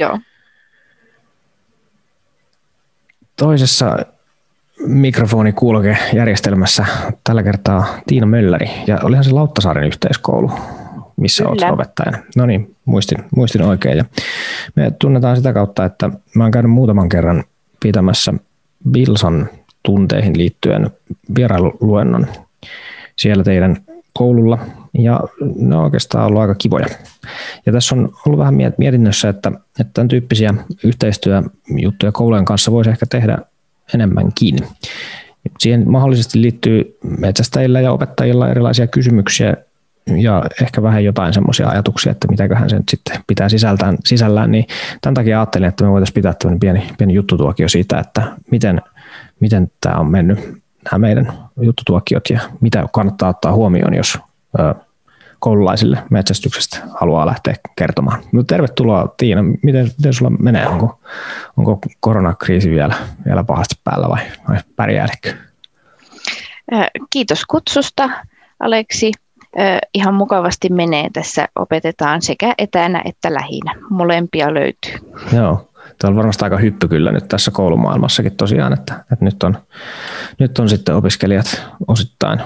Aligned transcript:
Joo. 0.00 0.18
Toisessa 3.36 3.98
mikrofonikulkejärjestelmässä 4.86 6.86
tällä 7.24 7.42
kertaa 7.42 7.86
Tiina 8.06 8.26
Mölläri, 8.26 8.70
ja 8.86 8.98
olihan 9.02 9.24
se 9.24 9.30
Lauttasaaren 9.30 9.84
yhteiskoulu, 9.84 10.50
missä 11.16 11.44
Kyllä. 11.44 11.66
olet 11.66 11.74
opettajana. 11.74 12.18
No 12.36 12.46
niin, 12.46 12.76
muistin, 12.84 13.18
muistin 13.36 13.62
oikein. 13.62 13.98
Ja 13.98 14.04
me 14.74 14.92
tunnetaan 14.98 15.36
sitä 15.36 15.52
kautta, 15.52 15.84
että 15.84 16.10
mä 16.34 16.44
oon 16.44 16.50
käynyt 16.50 16.72
muutaman 16.72 17.08
kerran 17.08 17.44
pitämässä 17.82 18.34
Bilsan 18.90 19.48
tunteihin 19.82 20.38
liittyen 20.38 20.90
vierailuluennon 21.36 22.26
siellä 23.16 23.44
teidän 23.44 23.76
koululla, 24.12 24.58
ja 24.98 25.20
ne 25.56 25.76
on 25.76 25.84
oikeastaan 25.84 26.26
ollut 26.26 26.40
aika 26.40 26.54
kivoja. 26.54 26.86
Ja 27.66 27.72
tässä 27.72 27.94
on 27.94 28.12
ollut 28.26 28.38
vähän 28.38 28.54
mietinnössä, 28.78 29.28
että, 29.28 29.52
että 29.80 29.92
tämän 29.94 30.08
tyyppisiä 30.08 30.54
yhteistyöjuttuja 30.84 32.12
koulujen 32.12 32.44
kanssa 32.44 32.72
voisi 32.72 32.90
ehkä 32.90 33.06
tehdä 33.10 33.38
enemmänkin. 33.94 34.56
Siihen 35.58 35.90
mahdollisesti 35.90 36.42
liittyy 36.42 36.98
metsästäjillä 37.18 37.80
ja 37.80 37.92
opettajilla 37.92 38.48
erilaisia 38.48 38.86
kysymyksiä 38.86 39.56
ja 40.16 40.44
ehkä 40.62 40.82
vähän 40.82 41.04
jotain 41.04 41.32
semmoisia 41.32 41.68
ajatuksia, 41.68 42.12
että 42.12 42.28
mitäköhän 42.28 42.70
se 42.70 42.76
nyt 42.76 42.88
sitten 42.88 43.20
pitää 43.26 43.48
sisältään, 43.48 43.98
sisällään, 44.04 44.50
niin 44.50 44.66
tämän 45.00 45.14
takia 45.14 45.40
ajattelin, 45.40 45.68
että 45.68 45.84
me 45.84 45.90
voitaisiin 45.90 46.14
pitää 46.14 46.34
tämmöinen 46.34 46.60
pieni, 46.60 46.90
pieni 46.98 47.14
juttutuokio 47.14 47.68
siitä, 47.68 47.98
että 47.98 48.22
miten, 48.50 48.82
miten 49.40 49.70
tämä 49.80 49.96
on 49.96 50.10
mennyt, 50.10 50.38
nämä 50.84 50.98
meidän 50.98 51.32
juttutuokiot 51.60 52.30
ja 52.30 52.40
mitä 52.60 52.84
kannattaa 52.92 53.28
ottaa 53.28 53.52
huomioon, 53.52 53.94
jos 53.94 54.18
koululaisille 55.38 56.02
metsästyksestä 56.10 56.78
haluaa 57.00 57.26
lähteä 57.26 57.54
kertomaan. 57.76 58.22
No, 58.32 58.42
tervetuloa 58.42 59.14
Tiina, 59.16 59.42
miten, 59.42 59.90
miten 59.98 60.12
sulla 60.12 60.30
menee? 60.30 60.66
Onko, 60.66 61.00
onko 61.56 61.78
koronakriisi 62.00 62.70
vielä, 62.70 62.94
vielä 63.24 63.44
pahasti 63.44 63.74
päällä 63.84 64.08
vai, 64.08 64.22
vai 64.48 64.56
pärjäälikö? 64.76 65.34
Kiitos 67.10 67.44
kutsusta 67.44 68.10
Aleksi. 68.60 69.12
Ihan 69.94 70.14
mukavasti 70.14 70.68
menee 70.68 71.08
tässä, 71.12 71.48
opetetaan 71.56 72.22
sekä 72.22 72.54
etänä 72.58 73.02
että 73.04 73.34
lähinä. 73.34 73.74
Molempia 73.90 74.54
löytyy. 74.54 74.92
Joo, 75.32 75.68
Tämä 75.98 76.08
on 76.10 76.16
varmasti 76.16 76.44
aika 76.44 76.56
hyppy 76.56 76.88
kyllä 76.88 77.12
nyt 77.12 77.28
tässä 77.28 77.50
koulumaailmassakin 77.50 78.36
tosiaan, 78.36 78.72
että, 78.72 79.04
että 79.12 79.24
nyt, 79.24 79.42
on, 79.42 79.58
nyt 80.38 80.58
on 80.58 80.68
sitten 80.68 80.94
opiskelijat 80.94 81.66
osittain 81.88 82.40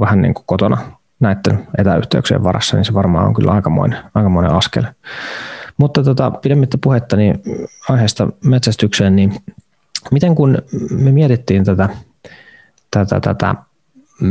vähän 0.00 0.22
niin 0.22 0.34
kuin 0.34 0.44
kotona 0.46 0.78
näiden 1.20 1.66
etäyhteyksien 1.78 2.44
varassa, 2.44 2.76
niin 2.76 2.84
se 2.84 2.94
varmaan 2.94 3.26
on 3.26 3.34
kyllä 3.34 3.52
aikamoinen, 3.52 3.98
aikamoinen 4.14 4.52
askel. 4.52 4.84
Mutta 5.76 6.02
tota, 6.02 6.30
pidemmittä 6.30 6.78
puhetta 6.82 7.16
niin 7.16 7.42
aiheesta 7.88 8.28
metsästykseen, 8.44 9.16
niin 9.16 9.34
miten 10.10 10.34
kun 10.34 10.58
me 10.90 11.12
mietittiin 11.12 11.64
tätä, 11.64 11.88
tätä, 12.90 13.20
tätä 13.20 13.54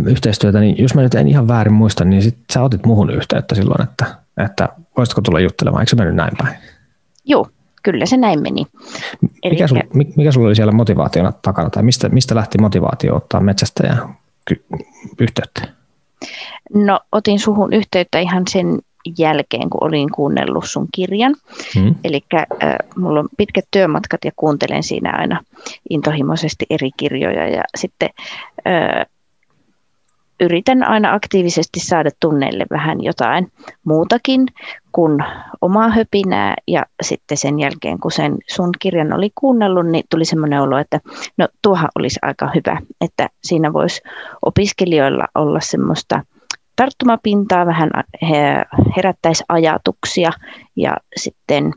yhteistyötä, 0.06 0.60
niin 0.60 0.76
jos 0.78 0.96
mä 0.96 1.02
nyt 1.02 1.16
en 1.16 1.28
ihan 1.28 1.48
väärin 1.48 1.74
muista, 1.74 2.06
niin 2.06 2.22
sit 2.24 2.38
sä 2.54 2.64
otit 2.64 2.86
muhun 2.86 3.10
yhteyttä 3.10 3.56
silloin, 3.56 3.82
että, 3.82 4.06
että 4.46 4.70
voisitko 4.98 5.22
tulla 5.22 5.40
juttelemaan, 5.40 5.82
eikö 5.82 5.90
se 5.90 5.96
mennyt 5.96 6.16
näin 6.16 6.38
päin? 6.38 6.58
Joo, 7.26 7.48
kyllä 7.84 8.06
se 8.06 8.18
näin 8.18 8.42
meni. 8.42 8.68
Mikä, 9.50 9.68
sul, 9.68 9.80
mikä 10.16 10.32
sulla 10.32 10.48
oli 10.48 10.56
siellä 10.56 10.72
motivaationa 10.72 11.32
takana, 11.32 11.70
tai 11.70 11.84
mistä, 11.84 12.10
mistä 12.10 12.36
lähti 12.36 12.58
motivaatio 12.58 13.16
ottaa 13.16 13.42
metsästä 13.42 13.88
ja 13.88 14.10
yhteyttä? 15.20 15.79
No 16.74 17.00
otin 17.12 17.40
suhun 17.40 17.74
yhteyttä 17.74 18.20
ihan 18.20 18.44
sen 18.50 18.80
jälkeen, 19.18 19.70
kun 19.70 19.84
olin 19.84 20.12
kuunnellut 20.12 20.66
sun 20.68 20.88
kirjan. 20.94 21.36
Hmm. 21.76 21.96
Eli 22.04 22.22
äh, 22.34 22.46
mulla 22.96 23.20
on 23.20 23.30
pitkät 23.38 23.66
työmatkat 23.72 24.26
ja 24.26 24.32
kuuntelen 24.36 24.84
siinä 24.84 25.14
aina 25.18 25.44
intohimoisesti 25.90 26.66
eri 26.70 26.90
kirjoja 26.98 27.48
ja 27.48 27.64
sitten 27.78 28.10
äh, 28.68 29.06
yritän 30.40 30.84
aina 30.84 31.14
aktiivisesti 31.14 31.80
saada 31.80 32.10
tunneille 32.20 32.66
vähän 32.72 33.04
jotain 33.04 33.52
muutakin 33.84 34.48
kuin 34.92 35.26
omaa 35.62 35.90
höpinää. 35.90 36.56
Ja 36.68 36.86
sitten 37.02 37.38
sen 37.38 37.60
jälkeen, 37.60 38.00
kun 38.00 38.12
sen 38.12 38.38
sun 38.50 38.70
kirjan 38.80 39.14
oli 39.14 39.30
kuunnellut, 39.36 39.88
niin 39.88 40.04
tuli 40.10 40.26
semmoinen 40.26 40.62
olo, 40.62 40.78
että 40.78 41.00
no 41.38 41.48
tuohan 41.62 41.90
olisi 42.00 42.20
aika 42.22 42.52
hyvä, 42.56 42.82
että 43.02 43.30
siinä 43.44 43.74
voisi 43.74 44.02
opiskelijoilla 44.46 45.26
olla 45.36 45.60
semmoista 45.60 46.24
tarttumapintaa, 46.76 47.66
vähän 47.66 47.90
herättäisi 48.98 49.44
ajatuksia 49.50 50.32
ja 50.76 50.98
sitten 51.18 51.74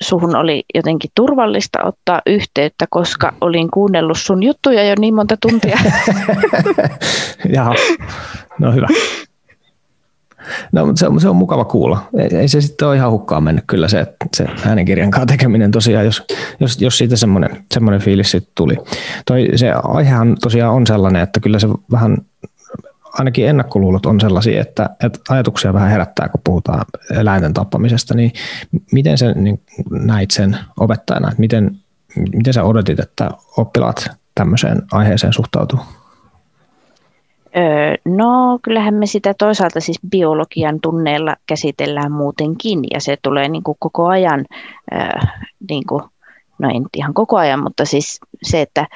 suhun 0.00 0.36
oli 0.36 0.64
jotenkin 0.74 1.10
turvallista 1.14 1.78
ottaa 1.84 2.22
yhteyttä, 2.26 2.86
koska 2.90 3.32
olin 3.40 3.70
kuunnellut 3.70 4.18
sun 4.18 4.42
juttuja 4.42 4.84
jo 4.84 4.94
niin 4.98 5.14
monta 5.14 5.36
tuntia. 5.40 5.78
Jaha, 7.54 7.74
no 8.58 8.72
hyvä. 8.72 8.86
No, 10.72 10.92
se 10.94 11.06
on, 11.06 11.20
se 11.20 11.28
on 11.28 11.36
mukava 11.36 11.64
kuulla. 11.64 12.02
Ei, 12.18 12.36
ei 12.36 12.48
se 12.48 12.60
sitten 12.60 12.88
ole 12.88 12.96
ihan 12.96 13.10
hukkaan 13.10 13.42
mennyt 13.42 13.64
kyllä 13.66 13.88
se, 13.88 14.06
se 14.36 14.46
äänenkirjan 14.66 15.10
kanssa 15.10 15.26
tekeminen 15.26 15.70
tosiaan, 15.70 16.04
jos, 16.04 16.24
jos, 16.60 16.80
jos 16.80 16.98
siitä 16.98 17.16
semmoinen, 17.16 17.64
semmoinen 17.74 18.00
fiilis 18.00 18.30
sitten 18.30 18.52
tuli. 18.54 18.76
Toi, 19.26 19.48
se 19.56 19.72
aihehan 19.84 20.36
tosiaan 20.42 20.74
on 20.74 20.86
sellainen, 20.86 21.22
että 21.22 21.40
kyllä 21.40 21.58
se 21.58 21.68
vähän 21.92 22.18
ainakin 23.18 23.48
ennakkoluulot 23.48 24.06
on 24.06 24.20
sellaisia, 24.20 24.60
että, 24.60 24.90
että 25.04 25.18
ajatuksia 25.28 25.74
vähän 25.74 25.90
herättää, 25.90 26.28
kun 26.28 26.40
puhutaan 26.44 26.84
eläinten 27.10 27.54
tappamisesta, 27.54 28.14
niin 28.14 28.32
miten 28.92 29.18
sä 29.18 29.32
niin 29.32 29.60
näit 29.90 30.30
sen 30.30 30.56
opettajana, 30.80 31.28
että 31.28 31.40
miten, 31.40 31.76
miten 32.32 32.52
sä 32.52 32.64
odotit, 32.64 33.00
että 33.00 33.30
oppilaat 33.56 34.10
tämmöiseen 34.34 34.82
aiheeseen 34.92 35.32
suhtautuu? 35.32 35.78
No 38.04 38.58
kyllähän 38.62 38.94
me 38.94 39.06
sitä 39.06 39.34
toisaalta 39.34 39.80
siis 39.80 40.00
biologian 40.10 40.80
tunneilla 40.80 41.36
käsitellään 41.46 42.12
muutenkin 42.12 42.80
ja 42.94 43.00
se 43.00 43.16
tulee 43.22 43.48
niin 43.48 43.62
kuin 43.62 43.76
koko 43.78 44.06
ajan, 44.06 44.44
niin 45.70 45.86
kuin, 45.88 46.02
no 46.58 46.68
ei 46.68 46.80
ihan 46.96 47.14
koko 47.14 47.36
ajan, 47.36 47.62
mutta 47.62 47.84
siis 47.84 48.20
se, 48.42 48.60
että 48.60 48.86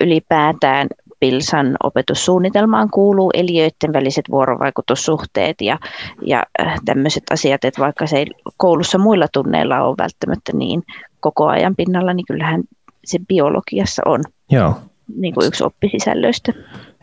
ylipäätään 0.00 0.88
Pilsan 1.26 1.76
opetussuunnitelmaan 1.82 2.90
kuuluu 2.90 3.30
eliöiden 3.34 3.92
väliset 3.92 4.24
vuorovaikutussuhteet 4.30 5.60
ja, 5.60 5.78
ja 6.22 6.42
tämmöiset 6.84 7.22
asiat, 7.30 7.64
että 7.64 7.80
vaikka 7.80 8.06
se 8.06 8.16
ei 8.16 8.26
koulussa 8.56 8.98
muilla 8.98 9.26
tunneilla 9.32 9.80
ole 9.80 9.94
välttämättä 9.98 10.52
niin 10.54 10.82
koko 11.20 11.46
ajan 11.46 11.76
pinnalla, 11.76 12.12
niin 12.12 12.26
kyllähän 12.26 12.62
se 13.04 13.18
biologiassa 13.28 14.02
on. 14.06 14.20
Joo 14.50 14.74
niin 15.16 15.34
kuin 15.34 15.46
yksi 15.46 15.64
oppisisällöistä. 15.64 16.52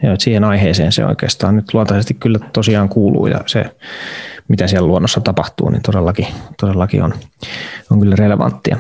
Joo, 0.04 0.16
siihen 0.20 0.44
aiheeseen 0.44 0.92
se 0.92 1.06
oikeastaan 1.06 1.56
nyt 1.56 1.74
luontaisesti 1.74 2.14
kyllä 2.14 2.40
tosiaan 2.54 2.90
kuuluu 2.90 3.28
ja 3.28 3.42
se, 3.46 3.66
mitä 4.48 4.68
siellä 4.68 4.88
luonnossa 4.88 5.22
tapahtuu, 5.22 5.70
niin 5.70 5.82
todellakin, 5.82 6.28
todellakin 6.60 7.04
on, 7.04 7.14
on 7.92 8.00
kyllä 8.00 8.16
relevanttia. 8.16 8.78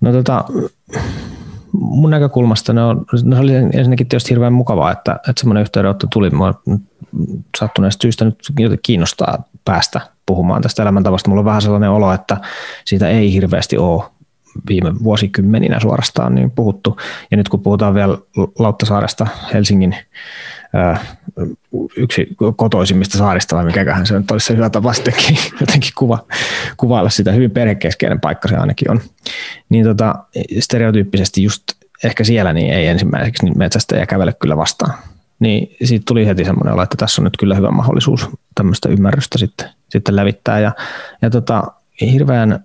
No 0.00 0.12
tota, 0.12 0.44
mun 1.72 2.10
näkökulmasta 2.10 2.72
ne, 2.72 2.82
on, 2.82 3.04
ne 3.24 3.38
oli 3.38 3.54
ensinnäkin 3.54 4.08
tietysti 4.08 4.30
hirveän 4.30 4.52
mukavaa, 4.52 4.92
että, 4.92 5.12
että 5.28 5.40
semmoinen 5.40 5.60
yhteydenotto 5.60 6.06
tuli. 6.12 6.30
Mua 6.30 6.62
sattuneesta 7.58 8.02
syystä 8.02 8.24
nyt 8.24 8.36
kiinnostaa 8.82 9.44
päästä 9.64 10.00
puhumaan 10.26 10.62
tästä 10.62 10.82
elämäntavasta. 10.82 11.30
Mulla 11.30 11.40
on 11.40 11.44
vähän 11.44 11.62
sellainen 11.62 11.90
olo, 11.90 12.12
että 12.12 12.36
siitä 12.84 13.08
ei 13.08 13.32
hirveästi 13.32 13.78
ole 13.78 14.02
viime 14.68 14.92
vuosikymmeninä 15.04 15.80
suorastaan 15.80 16.34
niin 16.34 16.50
puhuttu. 16.50 16.96
Ja 17.30 17.36
nyt 17.36 17.48
kun 17.48 17.62
puhutaan 17.62 17.94
vielä 17.94 18.18
Lauttasaaresta, 18.58 19.26
Helsingin 19.54 19.96
yksi 21.96 22.28
kotoisimmista 22.56 23.18
saarista, 23.18 23.56
vai 23.56 23.64
mikäköhän 23.64 24.06
se 24.06 24.16
on, 24.16 24.24
olisi 24.30 24.46
se 24.46 24.56
hyvä 24.56 24.70
tapa 24.70 24.92
sittenkin 24.92 25.38
jotenkin 25.60 25.90
kuva, 25.98 26.24
kuvailla 26.76 27.10
sitä. 27.10 27.32
Hyvin 27.32 27.50
perhekeskeinen 27.50 28.20
paikka 28.20 28.48
se 28.48 28.56
ainakin 28.56 28.90
on. 28.90 29.00
Niin 29.68 29.84
tota, 29.84 30.14
stereotyyppisesti 30.58 31.42
just 31.42 31.62
ehkä 32.04 32.24
siellä 32.24 32.52
niin 32.52 32.74
ei 32.74 32.86
ensimmäiseksi 32.86 33.44
niin 33.44 33.58
metsästäjä 33.58 34.06
kävele 34.06 34.32
kyllä 34.32 34.56
vastaan. 34.56 34.94
Niin 35.38 35.76
siitä 35.84 36.04
tuli 36.06 36.26
heti 36.26 36.44
semmoinen 36.44 36.74
olo, 36.74 36.82
että 36.82 36.96
tässä 36.96 37.22
on 37.22 37.24
nyt 37.24 37.36
kyllä 37.38 37.54
hyvä 37.54 37.70
mahdollisuus 37.70 38.28
tämmöistä 38.54 38.88
ymmärrystä 38.88 39.38
sitten, 39.38 39.68
sitten 39.88 40.16
levittää. 40.16 40.60
Ja, 40.60 40.72
ja 41.22 41.30
tota, 41.30 41.62
hirveän 42.00 42.64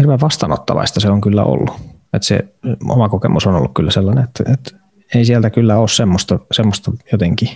hirveän 0.00 0.20
vastaanottavaista 0.20 1.00
se 1.00 1.10
on 1.10 1.20
kyllä 1.20 1.44
ollut. 1.44 1.70
Että 2.12 2.26
se 2.26 2.44
oma 2.88 3.08
kokemus 3.08 3.46
on 3.46 3.54
ollut 3.54 3.74
kyllä 3.74 3.90
sellainen, 3.90 4.24
että, 4.24 4.52
että 4.52 4.85
ei 5.14 5.24
sieltä 5.24 5.50
kyllä 5.50 5.78
ole 5.78 5.88
semmoista, 5.88 6.38
semmoista 6.52 6.92
jotenkin 7.12 7.48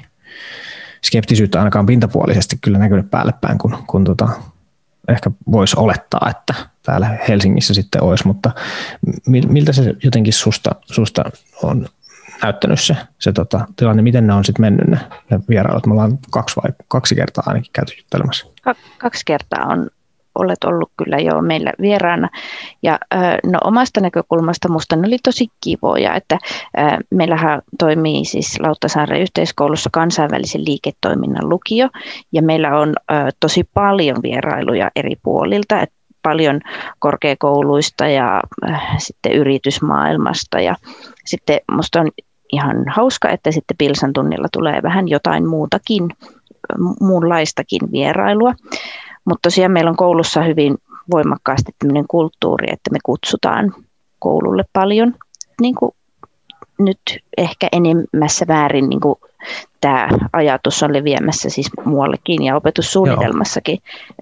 skeptisyyttä 1.04 1.58
ainakaan 1.58 1.86
pintapuolisesti 1.86 2.58
kyllä 2.60 2.78
näkynyt 2.78 3.10
päälle 3.10 3.34
päin, 3.40 3.58
kun, 3.58 3.78
kun 3.86 4.04
tota, 4.04 4.28
ehkä 5.08 5.30
voisi 5.50 5.76
olettaa, 5.78 6.30
että 6.30 6.54
täällä 6.82 7.18
Helsingissä 7.28 7.74
sitten 7.74 8.02
olisi, 8.02 8.26
mutta 8.26 8.50
miltä 9.26 9.72
se 9.72 9.94
jotenkin 10.04 10.32
susta, 10.32 10.70
susta 10.84 11.24
on 11.62 11.86
näyttänyt 12.42 12.80
se, 12.80 12.96
se 13.18 13.32
tota, 13.32 13.66
tilanne, 13.76 14.02
miten 14.02 14.26
ne 14.26 14.34
on 14.34 14.44
sitten 14.44 14.60
mennyt 14.60 14.86
ne, 14.86 14.98
ne 15.30 15.40
vierailut? 15.48 15.86
Me 15.86 15.92
ollaan 15.92 16.18
kaksi, 16.30 16.56
vai, 16.56 16.72
kaksi 16.88 17.14
kertaa 17.14 17.44
ainakin 17.46 17.70
käyty 17.72 17.92
juttelemassa. 17.98 18.46
Kaksi 18.98 19.22
kertaa 19.26 19.66
on 19.66 19.90
olet 20.34 20.64
ollut 20.64 20.90
kyllä 20.96 21.18
jo 21.18 21.42
meillä 21.42 21.72
vieraana. 21.80 22.28
Ja 22.82 22.98
no 23.44 23.58
omasta 23.64 24.00
näkökulmasta 24.00 24.68
musta 24.68 24.96
ne 24.96 25.06
oli 25.06 25.18
tosi 25.22 25.46
kivoja, 25.64 26.14
että 26.14 26.38
meillähän 27.10 27.62
toimii 27.78 28.24
siis 28.24 28.60
Lauttasaaren 28.60 29.20
yhteiskoulussa 29.20 29.90
kansainvälisen 29.92 30.64
liiketoiminnan 30.64 31.48
lukio 31.48 31.88
ja 32.32 32.42
meillä 32.42 32.78
on 32.78 32.94
tosi 33.40 33.64
paljon 33.74 34.16
vierailuja 34.22 34.90
eri 34.96 35.16
puolilta, 35.22 35.80
että 35.80 35.94
paljon 36.22 36.60
korkeakouluista 36.98 38.08
ja 38.08 38.40
sitten 38.98 39.32
yritysmaailmasta 39.32 40.60
ja 40.60 40.76
sitten 41.24 41.60
musta 41.72 42.00
on 42.00 42.08
ihan 42.52 42.84
hauska, 42.88 43.28
että 43.28 43.52
sitten 43.52 43.76
Pilsan 43.76 44.12
tunnilla 44.12 44.48
tulee 44.52 44.82
vähän 44.82 45.08
jotain 45.08 45.48
muutakin, 45.48 46.08
muunlaistakin 47.00 47.92
vierailua. 47.92 48.54
Mutta 49.30 49.46
tosiaan 49.46 49.72
meillä 49.72 49.90
on 49.90 49.96
koulussa 49.96 50.42
hyvin 50.42 50.78
voimakkaasti 51.10 51.72
tämmöinen 51.78 52.04
kulttuuri, 52.08 52.66
että 52.72 52.90
me 52.90 52.98
kutsutaan 53.02 53.74
koululle 54.18 54.64
paljon. 54.72 55.14
Niin 55.60 55.74
kuin 55.74 55.94
nyt 56.78 57.00
ehkä 57.38 57.68
enemmässä 57.72 58.46
väärin 58.48 58.88
niin 58.88 59.00
kuin 59.00 59.14
tämä 59.80 60.08
ajatus 60.32 60.82
on 60.82 60.92
leviämässä 60.92 61.50
siis 61.50 61.70
muuallekin 61.84 62.42
ja 62.42 62.56
opetussuunnitelmassakin 62.56 63.78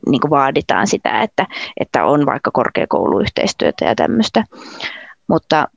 niin 0.07 0.21
kuin 0.21 0.31
vaaditaan 0.31 0.87
sitä, 0.87 1.23
että, 1.23 1.47
että 1.81 2.05
on 2.05 2.27
vaikka 2.27 2.51
korkeakouluyhteistyötä 2.51 3.85
ja 3.85 3.95
tämmöistä. 3.95 4.45
Mutta 5.29 5.69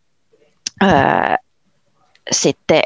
ää, 0.82 1.38
sitten 2.32 2.82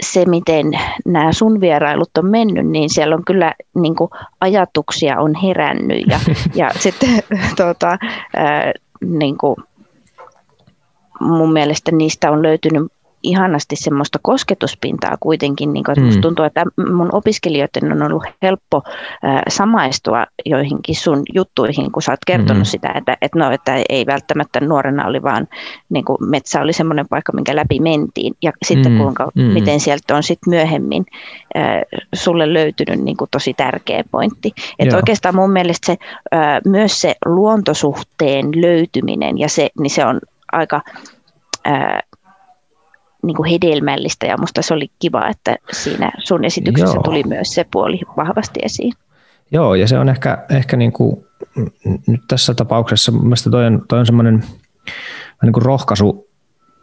se, 0.00 0.24
miten 0.24 0.66
nämä 1.04 1.32
sun 1.32 1.60
vierailut 1.60 2.18
on 2.18 2.26
mennyt, 2.26 2.66
niin 2.66 2.90
siellä 2.90 3.16
on 3.16 3.24
kyllä 3.24 3.54
niin 3.74 3.96
kuin, 3.96 4.10
ajatuksia 4.40 5.20
on 5.20 5.34
herännyt 5.34 6.06
ja, 6.06 6.20
ja 6.54 6.70
sitten 6.78 7.22
tuota, 7.56 7.98
ää, 8.36 8.72
niin 9.00 9.38
kuin, 9.38 9.56
mun 11.20 11.52
mielestä 11.52 11.92
niistä 11.92 12.30
on 12.30 12.42
löytynyt 12.42 12.92
ihanasti 13.28 13.76
semmoista 13.76 14.18
kosketuspintaa 14.22 15.16
kuitenkin. 15.20 15.72
Niin 15.72 15.84
kuin, 15.84 15.92
että 15.92 16.00
mm. 16.00 16.06
Musta 16.06 16.20
tuntuu, 16.20 16.44
että 16.44 16.64
mun 16.96 17.08
opiskelijoiden 17.12 17.92
on 17.92 18.02
ollut 18.02 18.24
helppo 18.42 18.82
äh, 18.86 19.42
samaistua 19.48 20.26
joihinkin 20.46 20.96
sun 20.96 21.22
juttuihin, 21.34 21.92
kun 21.92 22.02
sä 22.02 22.12
oot 22.12 22.24
kertonut 22.26 22.62
mm. 22.62 22.64
sitä, 22.64 22.92
että, 22.94 23.16
että, 23.22 23.38
no, 23.38 23.50
että 23.50 23.82
ei 23.88 24.06
välttämättä 24.06 24.60
nuorena 24.60 25.06
oli 25.06 25.22
vaan 25.22 25.48
niin 25.88 26.04
kuin 26.04 26.16
metsä 26.20 26.60
oli 26.60 26.72
semmoinen 26.72 27.08
paikka, 27.08 27.32
minkä 27.32 27.56
läpi 27.56 27.80
mentiin. 27.80 28.34
Ja 28.42 28.52
sitten 28.66 28.92
mm. 28.92 28.98
kuinka, 28.98 29.28
mm. 29.34 29.42
miten 29.42 29.80
sieltä 29.80 30.16
on 30.16 30.22
sitten 30.22 30.50
myöhemmin 30.50 31.06
äh, 31.56 31.80
sulle 32.14 32.54
löytynyt 32.54 33.00
niin 33.00 33.16
kuin 33.16 33.30
tosi 33.30 33.54
tärkeä 33.54 34.04
pointti. 34.10 34.52
Että 34.78 34.96
oikeastaan 34.96 35.34
mun 35.34 35.50
mielestä 35.50 35.86
se, 35.86 35.96
äh, 36.34 36.60
myös 36.64 37.00
se 37.00 37.14
luontosuhteen 37.26 38.46
löytyminen 38.62 39.38
ja 39.38 39.48
se, 39.48 39.70
niin 39.78 39.90
se 39.90 40.04
on 40.04 40.20
aika 40.52 40.80
niin 43.22 43.36
kuin 43.36 43.50
hedelmällistä 43.50 44.26
ja 44.26 44.36
minusta 44.36 44.62
se 44.62 44.74
oli 44.74 44.90
kiva, 44.98 45.28
että 45.28 45.56
siinä 45.72 46.10
sun 46.18 46.44
esityksessä 46.44 46.96
Joo. 46.96 47.02
tuli 47.02 47.22
myös 47.22 47.54
se 47.54 47.66
puoli 47.72 48.00
vahvasti 48.16 48.60
esiin. 48.62 48.92
Joo, 49.50 49.74
ja 49.74 49.88
se 49.88 49.98
on 49.98 50.08
ehkä, 50.08 50.44
ehkä 50.50 50.76
niin 50.76 50.92
kuin, 50.92 51.24
nyt 52.06 52.20
tässä 52.28 52.54
tapauksessa 52.54 53.12
mielestäni 53.12 53.50
toi 53.50 53.66
on, 53.66 53.82
toi 53.88 53.98
on 53.98 54.06
semmoinen 54.06 54.44
niin 55.42 55.52
kuin 55.52 55.64
rohkaisu 55.64 56.28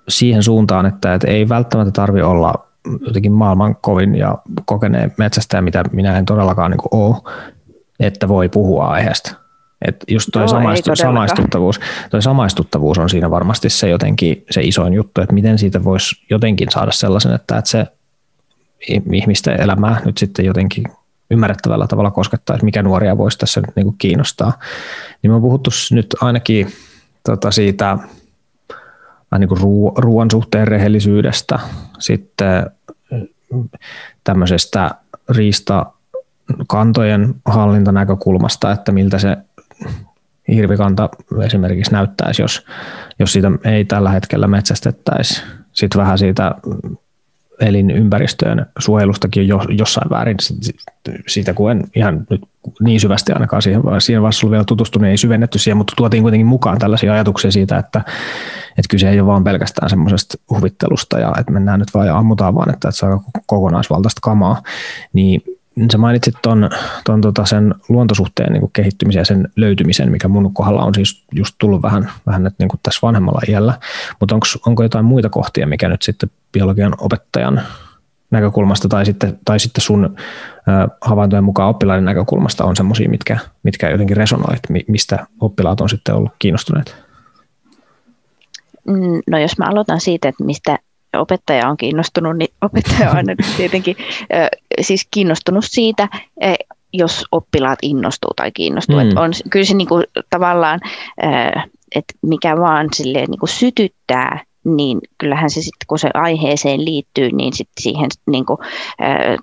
siihen 0.09 0.43
suuntaan, 0.43 0.85
että, 0.85 1.13
että 1.13 1.27
ei 1.27 1.49
välttämättä 1.49 1.91
tarvi 1.91 2.21
olla 2.21 2.53
jotenkin 3.05 3.31
maailman 3.31 3.75
kovin 3.75 4.15
ja 4.15 4.37
kokeneen 4.65 5.13
metsästäjä, 5.17 5.61
mitä 5.61 5.83
minä 5.91 6.17
en 6.17 6.25
todellakaan 6.25 6.71
niin 6.71 6.79
ole, 6.91 7.15
että 7.99 8.27
voi 8.27 8.49
puhua 8.49 8.87
aiheesta. 8.87 9.44
Et 9.81 10.03
just 10.07 10.29
toi, 10.33 10.41
no, 10.41 10.47
samaistu, 10.47 10.95
samaistuttavuus, 10.95 11.79
toi 12.09 12.21
samaistuttavuus 12.21 12.97
on 12.97 13.09
siinä 13.09 13.31
varmasti 13.31 13.69
se 13.69 13.89
jotenkin 13.89 14.45
se 14.51 14.61
isoin 14.61 14.93
juttu, 14.93 15.21
että 15.21 15.33
miten 15.33 15.57
siitä 15.57 15.83
voisi 15.83 16.15
jotenkin 16.29 16.67
saada 16.71 16.91
sellaisen, 16.91 17.33
että, 17.33 17.57
että 17.57 17.69
se 17.69 17.87
ihmisten 19.11 19.61
elämää 19.61 20.01
nyt 20.05 20.17
sitten 20.17 20.45
jotenkin 20.45 20.83
ymmärrettävällä 21.31 21.87
tavalla 21.87 22.11
koskettaisi, 22.11 22.65
mikä 22.65 22.83
nuoria 22.83 23.17
voisi 23.17 23.37
tässä 23.37 23.61
nyt 23.61 23.75
niin 23.75 23.85
kuin 23.85 23.95
kiinnostaa. 23.97 24.53
Niin 25.21 25.31
me 25.31 25.35
on 25.35 25.41
puhuttu 25.41 25.69
nyt 25.91 26.15
ainakin 26.21 26.67
tota 27.23 27.51
siitä 27.51 27.97
niin 29.39 29.49
kuin 29.49 29.61
ruoan 29.97 30.31
suhteen 30.31 30.67
rehellisyydestä, 30.67 31.59
sitten 31.99 32.71
tämmöisestä 34.23 34.91
riista 35.29 35.85
kantojen 36.67 37.35
hallintanäkökulmasta, 37.45 38.71
että 38.71 38.91
miltä 38.91 39.19
se 39.19 39.37
hirvikanta 40.47 41.09
esimerkiksi 41.45 41.91
näyttäisi, 41.91 42.41
jos, 42.41 42.65
jos 43.19 43.33
siitä 43.33 43.51
ei 43.63 43.85
tällä 43.85 44.09
hetkellä 44.09 44.47
metsästettäisi. 44.47 45.43
Sitten 45.73 46.01
vähän 46.01 46.17
siitä 46.17 46.55
elinympäristöön 47.59 48.65
suojelustakin 48.79 49.47
jo, 49.47 49.61
jossain 49.69 50.09
väärin, 50.09 50.37
siitä 51.27 51.53
kun 51.53 51.71
en 51.71 51.83
ihan 51.95 52.27
nyt 52.29 52.41
niin 52.79 52.99
syvästi 52.99 53.31
ainakaan 53.31 53.61
siihen, 53.61 53.81
siihen 53.99 54.21
vaiheessa 54.21 54.51
vielä 54.51 54.63
tutustunut, 54.63 55.01
niin 55.01 55.11
ei 55.11 55.17
syvennetty 55.17 55.59
siihen, 55.59 55.77
mutta 55.77 55.93
tuotiin 55.97 56.23
kuitenkin 56.23 56.47
mukaan 56.47 56.79
tällaisia 56.79 57.13
ajatuksia 57.13 57.51
siitä, 57.51 57.77
että, 57.77 58.01
että 58.69 58.89
kyse 58.89 59.09
ei 59.09 59.19
ole 59.19 59.27
vaan 59.27 59.43
pelkästään 59.43 59.89
semmoisesta 59.89 60.37
huvittelusta 60.49 61.19
ja 61.19 61.33
että 61.39 61.51
mennään 61.51 61.79
nyt 61.79 61.93
vaan 61.93 62.07
ja 62.07 62.17
ammutaan 62.17 62.55
vaan, 62.55 62.69
että, 62.69 62.89
että 62.89 62.99
saa 62.99 63.23
kokonaisvaltaista 63.45 64.21
kamaa, 64.21 64.61
niin 65.13 65.41
sä 65.91 65.97
mainitsit 65.97 66.35
ton, 66.41 66.69
ton 67.05 67.21
tota 67.21 67.45
sen 67.45 67.75
luontosuhteen 67.89 68.53
niin 68.53 68.69
kehittymisen 68.73 69.19
ja 69.19 69.25
sen 69.25 69.49
löytymisen, 69.55 70.11
mikä 70.11 70.27
mun 70.27 70.53
kohdalla 70.53 70.83
on 70.83 70.95
siis 70.95 71.23
just 71.31 71.55
tullut 71.57 71.81
vähän, 71.81 72.11
vähän 72.25 72.43
nyt 72.43 72.53
niin 72.59 72.69
tässä 72.83 72.99
vanhemmalla 73.01 73.41
iällä, 73.49 73.79
mutta 74.19 74.35
onko, 74.65 74.83
jotain 74.83 75.05
muita 75.05 75.29
kohtia, 75.29 75.67
mikä 75.67 75.89
nyt 75.89 76.01
sitten 76.01 76.31
biologian 76.51 76.93
opettajan 76.99 77.61
näkökulmasta 78.31 78.89
tai 78.89 79.05
sitten, 79.05 79.39
tai 79.45 79.59
sitten 79.59 79.81
sun 79.81 80.15
havaintojen 81.01 81.43
mukaan 81.43 81.69
oppilaiden 81.69 82.05
näkökulmasta 82.05 82.65
on 82.65 82.75
semmoisia, 82.75 83.09
mitkä, 83.09 83.37
mitkä 83.63 83.89
jotenkin 83.89 84.17
resonoit, 84.17 84.59
mistä 84.87 85.27
oppilaat 85.39 85.81
on 85.81 85.89
sitten 85.89 86.15
ollut 86.15 86.31
kiinnostuneet? 86.39 87.05
Mm, 88.87 89.21
no 89.29 89.37
jos 89.37 89.57
mä 89.57 89.65
aloitan 89.65 90.01
siitä, 90.01 90.29
että 90.29 90.43
mistä 90.43 90.79
opettaja 91.19 91.69
on 91.69 91.77
kiinnostunut, 91.77 92.37
niin 92.37 92.53
opettaja 92.61 93.09
on 93.09 93.17
aina 93.17 93.35
tietenkin 93.57 93.95
siis 94.81 95.07
kiinnostunut 95.11 95.65
siitä, 95.67 96.07
jos 96.93 97.25
oppilaat 97.31 97.79
innostuu 97.81 98.31
tai 98.35 98.51
kiinnostuu. 98.51 98.95
Mm. 98.95 99.17
on, 99.17 99.31
kyllä 99.49 99.65
se 99.65 99.73
niin 99.73 99.87
kuin, 99.87 100.03
tavallaan, 100.29 100.79
että 101.95 102.13
mikä 102.21 102.57
vaan 102.57 102.87
silleen, 102.93 103.29
niin 103.29 103.39
kuin 103.39 103.49
sytyttää 103.49 104.43
niin 104.63 104.99
kyllähän 105.17 105.49
se 105.49 105.61
sitten, 105.61 105.87
kun 105.87 105.99
se 105.99 106.09
aiheeseen 106.13 106.85
liittyy, 106.85 107.31
niin 107.31 107.53
sit 107.53 107.69
siihen 107.81 108.09
niin 108.27 108.45
kuin, 108.45 108.57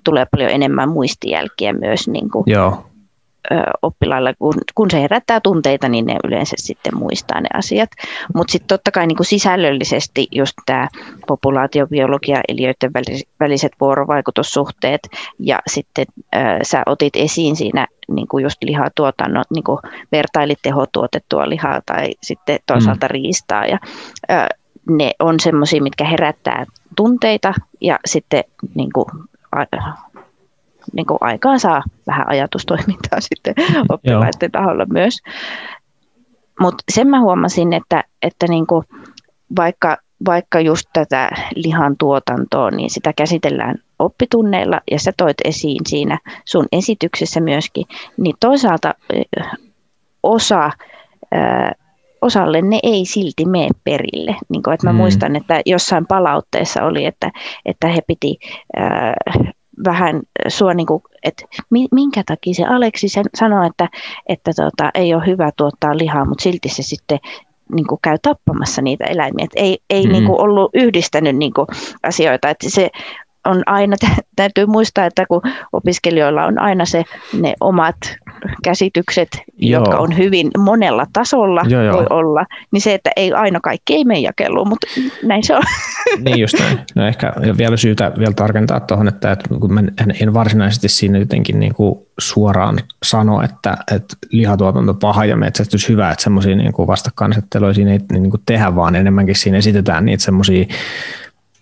tulee 0.03 0.25
paljon 0.31 0.49
enemmän 0.49 0.89
muistijälkiä 0.89 1.73
myös 1.73 2.07
niin 2.07 2.29
kuin, 2.29 2.43
Joo 2.47 2.83
oppilailla, 3.81 4.33
kun, 4.39 4.53
kun 4.75 4.91
se 4.91 5.01
herättää 5.01 5.39
tunteita, 5.39 5.89
niin 5.89 6.05
ne 6.05 6.15
yleensä 6.23 6.55
sitten 6.57 6.97
muistaa 6.97 7.41
ne 7.41 7.49
asiat. 7.53 7.89
Mutta 8.35 8.51
sitten 8.51 8.67
totta 8.67 8.91
kai 8.91 9.07
niin 9.07 9.17
kuin 9.17 9.27
sisällöllisesti 9.27 10.27
just 10.31 10.53
tämä 10.65 10.87
populaatiobiologia, 11.27 12.41
eliöiden 12.47 12.91
väliset 13.39 13.71
vuorovaikutussuhteet 13.81 15.09
ja 15.39 15.59
sitten 15.67 16.05
äh, 16.35 16.59
sä 16.63 16.83
otit 16.85 17.15
esiin 17.15 17.55
siinä 17.55 17.87
niin 18.07 18.27
kuin 18.27 18.43
just 18.43 18.63
lihatuotannon, 18.63 19.43
niin 19.53 19.63
kuin 19.63 19.79
vertailit 20.11 20.59
tehotuotettua 20.61 21.49
lihaa 21.49 21.81
tai 21.85 22.09
sitten 22.21 22.59
toisaalta 22.65 23.05
mm. 23.05 23.11
riistaa 23.11 23.65
ja 23.65 23.77
äh, 24.31 24.47
ne 24.89 25.11
on 25.19 25.39
semmoisia, 25.39 25.83
mitkä 25.83 26.05
herättää 26.05 26.65
tunteita 26.95 27.53
ja 27.81 27.99
sitten 28.05 28.43
niin 28.75 28.89
kuin, 28.93 29.05
niin 30.93 31.05
kuin 31.05 31.17
aikaan 31.21 31.59
saa 31.59 31.83
vähän 32.07 32.29
ajatustoimintaa 32.29 33.21
sitten 33.29 33.55
oppilaiden 33.89 34.51
taholla 34.51 34.85
myös. 34.85 35.19
Mutta 36.59 36.83
sen 36.91 37.07
mä 37.07 37.21
huomasin, 37.21 37.73
että, 37.73 38.03
että 38.21 38.47
niin 38.47 38.67
kuin 38.67 38.85
vaikka, 39.55 39.97
vaikka 40.25 40.59
just 40.59 40.89
tätä 40.93 41.29
lihan 41.55 41.97
tuotantoa, 41.97 42.71
niin 42.71 42.89
sitä 42.89 43.13
käsitellään 43.13 43.75
oppitunneilla 43.99 44.81
ja 44.91 44.99
sä 44.99 45.11
toit 45.17 45.37
esiin 45.45 45.81
siinä 45.87 46.19
sun 46.45 46.65
esityksessä 46.71 47.39
myöskin, 47.39 47.85
niin 48.17 48.35
toisaalta 48.39 48.93
osa 50.23 50.71
osalle 52.23 52.61
ne 52.61 52.79
ei 52.83 53.05
silti 53.05 53.45
mene 53.45 53.69
perille. 53.83 54.35
Niin 54.49 54.63
kuin, 54.63 54.73
että 54.73 54.87
mä 54.87 54.93
mm. 54.93 54.97
muistan, 54.97 55.35
että 55.35 55.61
jossain 55.65 56.05
palautteessa 56.05 56.83
oli, 56.83 57.05
että, 57.05 57.31
että 57.65 57.87
he 57.87 57.99
piti 58.07 58.37
äh, 58.77 59.13
vähän 59.85 60.21
sua, 60.47 60.73
niin 60.73 60.87
kuin, 60.87 61.03
että 61.23 61.45
minkä 61.91 62.23
takia 62.25 62.53
se 62.53 62.63
Aleksi 62.63 63.09
sen 63.09 63.25
sanoi, 63.35 63.67
että, 63.67 63.89
että 64.29 64.51
tota, 64.55 64.91
ei 64.93 65.13
ole 65.13 65.25
hyvä 65.25 65.49
tuottaa 65.57 65.97
lihaa, 65.97 66.25
mutta 66.25 66.41
silti 66.41 66.69
se 66.69 66.83
sitten 66.83 67.19
niin 67.75 67.87
kuin 67.87 67.99
käy 68.01 68.17
tappamassa 68.21 68.81
niitä 68.81 69.05
eläimiä. 69.05 69.45
Et 69.45 69.51
ei 69.55 69.77
ei 69.89 70.05
mm. 70.05 70.11
niin 70.11 70.25
kuin 70.25 70.41
ollut 70.41 70.71
yhdistänyt 70.73 71.35
niin 71.35 71.53
kuin 71.53 71.67
asioita. 72.03 72.49
Että 72.49 72.69
se 72.69 72.89
on 73.45 73.63
aina, 73.65 73.95
täytyy 74.35 74.65
muistaa, 74.65 75.05
että 75.05 75.25
kun 75.25 75.41
opiskelijoilla 75.73 76.45
on 76.45 76.61
aina 76.61 76.85
se, 76.85 77.03
ne 77.41 77.53
omat 77.61 77.95
käsitykset, 78.63 79.29
joo. 79.57 79.81
jotka 79.81 79.97
on 79.97 80.17
hyvin 80.17 80.51
monella 80.57 81.05
tasolla 81.13 81.61
joo, 81.67 81.83
joo. 81.83 81.97
voi 81.97 82.05
olla, 82.09 82.45
niin 82.71 82.81
se, 82.81 82.93
että 82.93 83.09
ei 83.15 83.33
aina 83.33 83.59
kaikki 83.59 83.95
ei 83.95 84.05
mene 84.05 84.19
jakeluun, 84.19 84.67
mutta 84.67 84.87
näin 85.23 85.43
se 85.43 85.55
on. 85.55 85.63
Niin 86.19 86.39
just 86.39 86.59
näin. 86.59 86.79
No 86.95 87.07
ehkä 87.07 87.33
vielä 87.57 87.77
syytä 87.77 88.11
vielä 88.19 88.33
tarkentaa 88.33 88.79
tuohon, 88.79 89.07
että, 89.07 89.31
että 89.31 89.49
kun 89.59 89.73
mä 89.73 89.83
en 90.21 90.33
varsinaisesti 90.33 90.89
siinä 90.89 91.17
jotenkin 91.17 91.59
niin 91.59 91.73
kuin 91.73 91.99
suoraan 92.19 92.79
sano, 93.03 93.41
että, 93.41 93.77
että 93.95 94.15
lihatuotanto 94.31 94.93
paha 94.93 95.25
ja 95.25 95.37
metsästys 95.37 95.89
hyvä, 95.89 96.11
että 96.11 96.23
semmoisia 96.23 96.55
niin 96.55 96.73
vastakkainasetteluja 96.87 97.73
siinä 97.73 97.91
ei 97.91 97.99
niin 98.11 98.31
kuin 98.31 98.41
tehdä, 98.45 98.75
vaan 98.75 98.95
enemmänkin 98.95 99.35
siinä 99.35 99.57
esitetään 99.57 100.05
niitä 100.05 100.23
semmoisia 100.23 100.65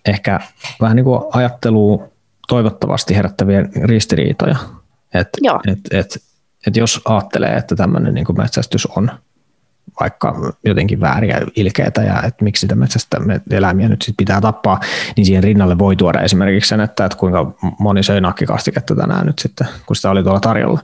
ehkä 0.06 0.40
vähän 0.80 0.96
niin 0.96 1.04
kuin 1.04 1.22
ajattelua 1.32 2.08
toivottavasti 2.48 3.16
herättäviä 3.16 3.64
ristiriitoja. 3.84 4.56
Että 5.14 5.38
et, 5.66 5.78
et, 5.90 6.22
et 6.66 6.76
jos 6.76 7.00
ajattelee, 7.04 7.56
että 7.56 7.76
tämmöinen 7.76 8.14
niin 8.14 8.26
metsästys 8.36 8.86
on 8.86 9.10
vaikka 10.00 10.54
jotenkin 10.64 11.00
vääriä 11.00 11.40
ilkeitä 11.56 12.02
ja 12.02 12.22
että 12.22 12.44
miksi 12.44 12.60
sitä 12.60 12.74
metsästä 12.74 13.16
eläimiä 13.50 13.88
nyt 13.88 14.02
sit 14.02 14.16
pitää 14.16 14.40
tappaa, 14.40 14.80
niin 15.16 15.26
siihen 15.26 15.42
rinnalle 15.42 15.78
voi 15.78 15.96
tuoda 15.96 16.20
esimerkiksi 16.20 16.68
sen, 16.68 16.80
että, 16.80 17.04
että 17.04 17.18
kuinka 17.18 17.54
moni 17.78 18.02
söi 18.02 18.20
nakkikastiketta 18.20 18.96
tänään 18.96 19.26
nyt 19.26 19.38
sitten, 19.38 19.68
kun 19.86 19.96
sitä 19.96 20.10
oli 20.10 20.22
tuolla 20.22 20.40
tarjolla. 20.40 20.80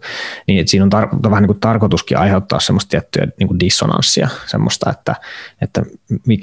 Niin 0.47 0.61
että 0.61 0.71
siinä 0.71 0.85
on 0.85 0.93
tar- 0.93 1.31
vähän 1.31 1.43
niin 1.43 1.49
kuin 1.49 1.61
tarkoituskin 1.61 2.19
aiheuttaa 2.19 2.61
semmoista 2.61 2.90
tiettyä 2.90 3.26
niin 3.38 3.49
kuin 3.49 3.61
dissonanssia, 3.61 4.28
semmoista, 4.47 4.90
että, 4.90 5.14
että 5.62 5.83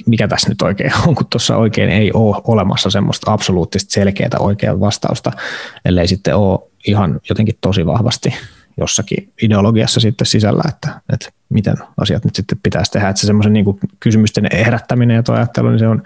mikä 0.05 0.27
tässä 0.27 0.49
nyt 0.49 0.61
oikein 0.61 0.91
on, 1.07 1.15
kun 1.15 1.25
tuossa 1.29 1.57
oikein 1.57 1.89
ei 1.89 2.11
ole 2.13 2.41
olemassa 2.43 2.89
semmoista 2.89 3.33
absoluuttista 3.33 3.93
selkeää 3.93 4.29
oikeaa 4.39 4.79
vastausta, 4.79 5.31
ellei 5.85 6.07
sitten 6.07 6.35
ole 6.35 6.59
ihan 6.87 7.19
jotenkin 7.29 7.57
tosi 7.61 7.85
vahvasti 7.85 8.33
jossakin 8.77 9.33
ideologiassa 9.41 9.99
sitten 9.99 10.27
sisällä, 10.27 10.63
että, 10.69 11.01
että 11.13 11.29
miten 11.49 11.75
asiat 11.97 12.25
nyt 12.25 12.35
sitten 12.35 12.59
pitäisi 12.63 12.91
tehdä. 12.91 13.09
Että 13.09 13.19
se 13.21 13.27
semmoisen 13.27 13.53
niin 13.53 13.65
kysymysten 13.99 14.47
herättäminen 14.53 15.15
ja 15.15 15.23
tuo 15.23 15.35
ajattelu, 15.35 15.69
niin 15.69 15.79
se 15.79 15.87
on, 15.87 16.03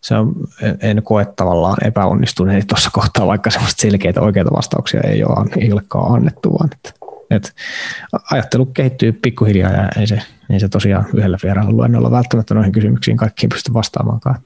se 0.00 0.14
on, 0.14 0.34
en 0.80 1.02
koe 1.02 1.26
tavallaan 1.36 1.76
epäonnistuneen 1.86 2.66
tuossa 2.66 2.90
kohtaa, 2.92 3.26
vaikka 3.26 3.50
semmoista 3.50 3.82
selkeitä 3.82 4.20
oikeita 4.20 4.50
vastauksia 4.56 5.00
ei, 5.00 5.24
ole, 5.24 5.50
ei 5.56 5.72
olekaan 5.72 6.14
annettu, 6.14 6.52
vaan 6.52 6.70
että, 6.72 6.92
että 7.30 7.50
ajattelu 8.30 8.66
kehittyy 8.66 9.12
pikkuhiljaa 9.12 9.72
ja 9.72 9.88
ei 9.98 10.06
se, 10.06 10.22
ei 10.50 10.60
se 10.60 10.68
tosiaan 10.68 11.06
yhdellä 11.14 11.38
vieraalla 11.42 11.72
luennolla 11.72 12.10
välttämättä 12.10 12.54
noihin 12.54 12.72
kysymyksiin 12.72 13.16
kaikkiin 13.16 13.50
pysty 13.50 13.72
vastaamaankaan. 13.72 14.36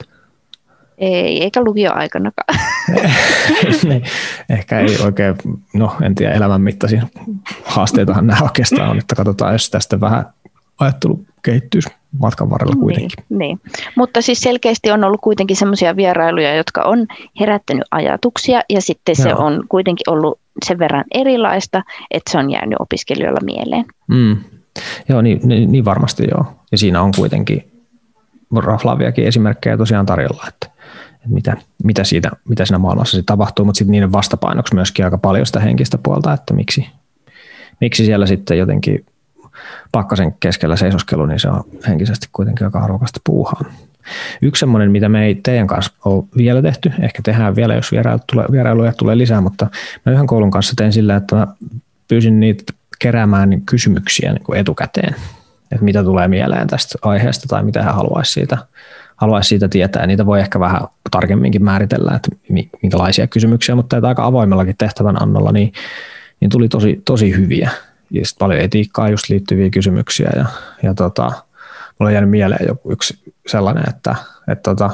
Ei, 0.99 1.43
eikä 1.43 1.65
lukioaikanakaan. 1.65 2.59
niin, 3.89 4.03
ehkä 4.49 4.81
ei 4.81 4.97
oikein, 5.05 5.35
no 5.75 5.97
en 6.03 6.15
tiedä, 6.15 6.35
elämän 6.35 6.61
mittaisia 6.61 7.07
haasteitahan 7.65 8.27
nämä 8.27 8.43
oikeastaan 8.43 8.91
on, 8.91 8.99
että 8.99 9.15
katsotaan, 9.15 9.53
jos 9.53 9.71
tästä 9.71 10.01
vähän 10.01 10.27
ajattelu 10.79 11.25
kehittyisi 11.43 11.89
matkan 12.19 12.51
varrella 12.51 12.75
niin, 12.75 12.81
kuitenkin. 12.81 13.25
Niin, 13.29 13.39
niin. 13.39 13.61
Mutta 13.97 14.23
siis 14.23 14.41
selkeästi 14.41 14.91
on 14.91 15.05
ollut 15.05 15.21
kuitenkin 15.21 15.57
sellaisia 15.57 15.97
vierailuja, 15.97 16.55
jotka 16.55 16.83
on 16.83 17.07
herättänyt 17.41 17.85
ajatuksia 17.91 18.61
ja 18.69 18.81
sitten 18.81 19.15
Joo. 19.19 19.29
se 19.29 19.35
on 19.35 19.65
kuitenkin 19.69 20.11
ollut 20.11 20.41
sen 20.67 20.79
verran 20.79 21.05
erilaista, 21.15 21.83
että 22.11 22.33
se 22.33 22.39
on 22.39 22.51
jäänyt 22.51 22.77
opiskelijoilla 22.81 23.41
mieleen. 23.45 23.85
Mm. 24.07 24.37
Joo, 25.09 25.23
niin, 25.23 25.41
niin, 25.45 25.73
niin 25.73 25.85
varmasti 25.85 26.25
joo. 26.31 26.45
Ja 26.73 26.79
siinä 26.79 27.03
on 27.03 27.13
kuitenkin 27.17 27.71
raflaaviakin 28.57 29.27
esimerkkejä 29.27 29.77
tosiaan 29.77 30.07
tarjolla, 30.07 30.45
että 30.49 30.78
että 31.19 31.35
mitä, 31.35 31.57
mitä, 31.85 32.05
siitä, 32.05 32.31
mitä 32.49 32.65
siinä 32.65 32.79
maailmassa 32.79 33.11
sitten 33.17 33.27
tapahtuu, 33.27 33.65
mutta 33.65 33.79
sitten 33.79 33.93
niiden 33.93 34.13
vastapainoksi 34.13 34.75
myöskin 34.75 35.05
aika 35.05 35.19
paljon 35.19 35.47
sitä 35.47 35.61
henkistä 35.61 35.99
puolta, 35.99 36.33
että 36.33 36.55
miksi, 36.55 36.87
miksi 37.81 38.05
siellä 38.05 38.27
sitten 38.27 38.59
jotenkin 38.59 39.07
pakkasen 39.93 40.35
keskellä 40.41 40.77
seisoskelu, 40.77 41.27
niin 41.27 41.41
se 41.41 41.49
on 41.49 41.65
henkisesti 41.89 42.27
kuitenkin 42.33 42.67
aika 42.67 42.81
arvokasta 42.81 43.21
puuhaa. 43.25 43.65
Yksi 44.43 44.61
semmoinen, 44.61 44.91
mitä 44.91 45.09
me 45.09 45.27
ei 45.27 45.35
teidän 45.35 45.67
kanssa 45.67 45.93
ole 46.05 46.25
vielä 46.37 46.63
tehty, 46.63 46.93
ehkä 47.01 47.23
tehdään 47.23 47.57
vielä, 47.57 47.75
jos 47.75 47.93
vierailuja 47.93 48.25
tulee, 48.33 48.47
vierailuja 48.51 48.93
tulee 48.93 49.19
lisää, 49.19 49.41
mutta 49.41 49.67
mä 50.07 50.13
yhden 50.13 50.27
koulun 50.27 50.51
kanssa 50.51 50.73
tein 50.77 50.93
sillä, 50.93 51.17
että 51.17 51.37
mä 51.37 51.47
pyysin 52.09 52.41
niitä 52.41 52.73
keräämään 52.99 53.63
kysymyksiä 53.63 54.33
niin 54.33 54.45
kuin 54.45 54.59
etukäteen, 54.59 55.15
että 55.73 55.85
mitä 55.85 56.05
tulee 56.05 56.29
mieleen 56.29 56.67
tästä 56.67 56.99
aiheesta 57.03 57.49
tai 57.49 57.63
mitä 57.63 57.83
hän 57.83 57.95
haluaisi 57.95 58.33
siitä 58.33 58.59
haluaisi 59.19 59.49
siitä 59.49 59.69
tietää. 59.69 60.07
Niitä 60.07 60.27
voi 60.27 60.41
ehkä 60.41 60.61
vähän 60.61 60.81
tarkemminkin 61.11 61.65
määritellä, 61.65 62.13
että 62.17 62.29
minkälaisia 62.83 63.27
kysymyksiä, 63.27 63.75
mutta 63.75 63.97
että 63.97 64.09
aika 64.09 64.25
avoimellakin 64.25 64.75
tehtävän 64.79 65.23
annolla, 65.23 65.53
niin, 65.53 65.73
niin 66.41 66.51
tuli 66.51 66.69
tosi, 66.69 67.03
tosi 67.05 67.37
hyviä. 67.37 67.71
Ja 68.11 68.23
paljon 68.39 68.61
etiikkaa 68.61 69.09
just 69.09 69.29
liittyviä 69.29 69.71
kysymyksiä. 69.71 70.31
Ja, 70.37 70.45
ja 70.83 70.95
tota, 70.95 71.23
mulla 71.99 72.09
on 72.09 72.13
jäänyt 72.13 72.31
mieleen 72.31 72.67
joku 72.69 72.93
yksi 72.93 73.33
sellainen, 73.47 73.85
että, 73.89 74.15
että 74.49 74.63
tota, 74.63 74.91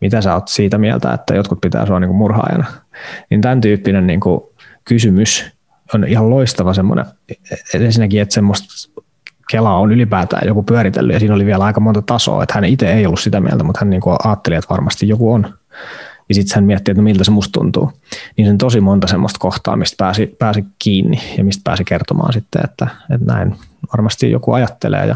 mitä 0.00 0.20
sä 0.20 0.34
oot 0.34 0.48
siitä 0.48 0.78
mieltä, 0.78 1.12
että 1.12 1.34
jotkut 1.34 1.60
pitää 1.60 1.86
sua 1.86 2.00
niin 2.00 2.14
murhaajana. 2.14 2.64
Niin 3.30 3.40
tämän 3.40 3.60
tyyppinen 3.60 4.06
niin 4.06 4.20
kuin 4.20 4.40
kysymys 4.84 5.44
on 5.94 6.04
ihan 6.04 6.30
loistava 6.30 6.74
semmoinen, 6.74 7.04
ensinnäkin, 7.74 8.22
että 8.22 8.34
semmoista 8.34 9.02
Kela 9.54 9.76
on 9.76 9.92
ylipäätään 9.92 10.46
joku 10.46 10.62
pyöritellyt 10.62 11.14
ja 11.14 11.20
siinä 11.20 11.34
oli 11.34 11.46
vielä 11.46 11.64
aika 11.64 11.80
monta 11.80 12.02
tasoa, 12.02 12.42
että 12.42 12.54
hän 12.54 12.64
itse 12.64 12.92
ei 12.92 13.06
ollut 13.06 13.20
sitä 13.20 13.40
mieltä, 13.40 13.64
mutta 13.64 13.78
hän 13.80 13.90
niin 13.90 14.00
kuin 14.00 14.16
ajatteli, 14.24 14.54
että 14.54 14.68
varmasti 14.70 15.08
joku 15.08 15.32
on. 15.32 15.54
Ja 16.28 16.34
sitten 16.34 16.54
hän 16.54 16.64
mietti, 16.64 16.90
että 16.90 17.00
no 17.00 17.04
miltä 17.04 17.24
se 17.24 17.30
musta 17.30 17.52
tuntuu. 17.52 17.92
Niin 18.36 18.46
sen 18.46 18.58
tosi 18.58 18.80
monta 18.80 19.06
semmoista 19.06 19.38
kohtaa, 19.38 19.76
mistä 19.76 19.94
pääsi, 19.98 20.26
pääsi 20.38 20.64
kiinni 20.78 21.20
ja 21.38 21.44
mistä 21.44 21.60
pääsi 21.64 21.84
kertomaan 21.84 22.32
sitten, 22.32 22.62
että, 22.64 22.86
että 23.14 23.34
näin 23.34 23.56
varmasti 23.92 24.30
joku 24.30 24.52
ajattelee 24.52 25.06
ja 25.06 25.14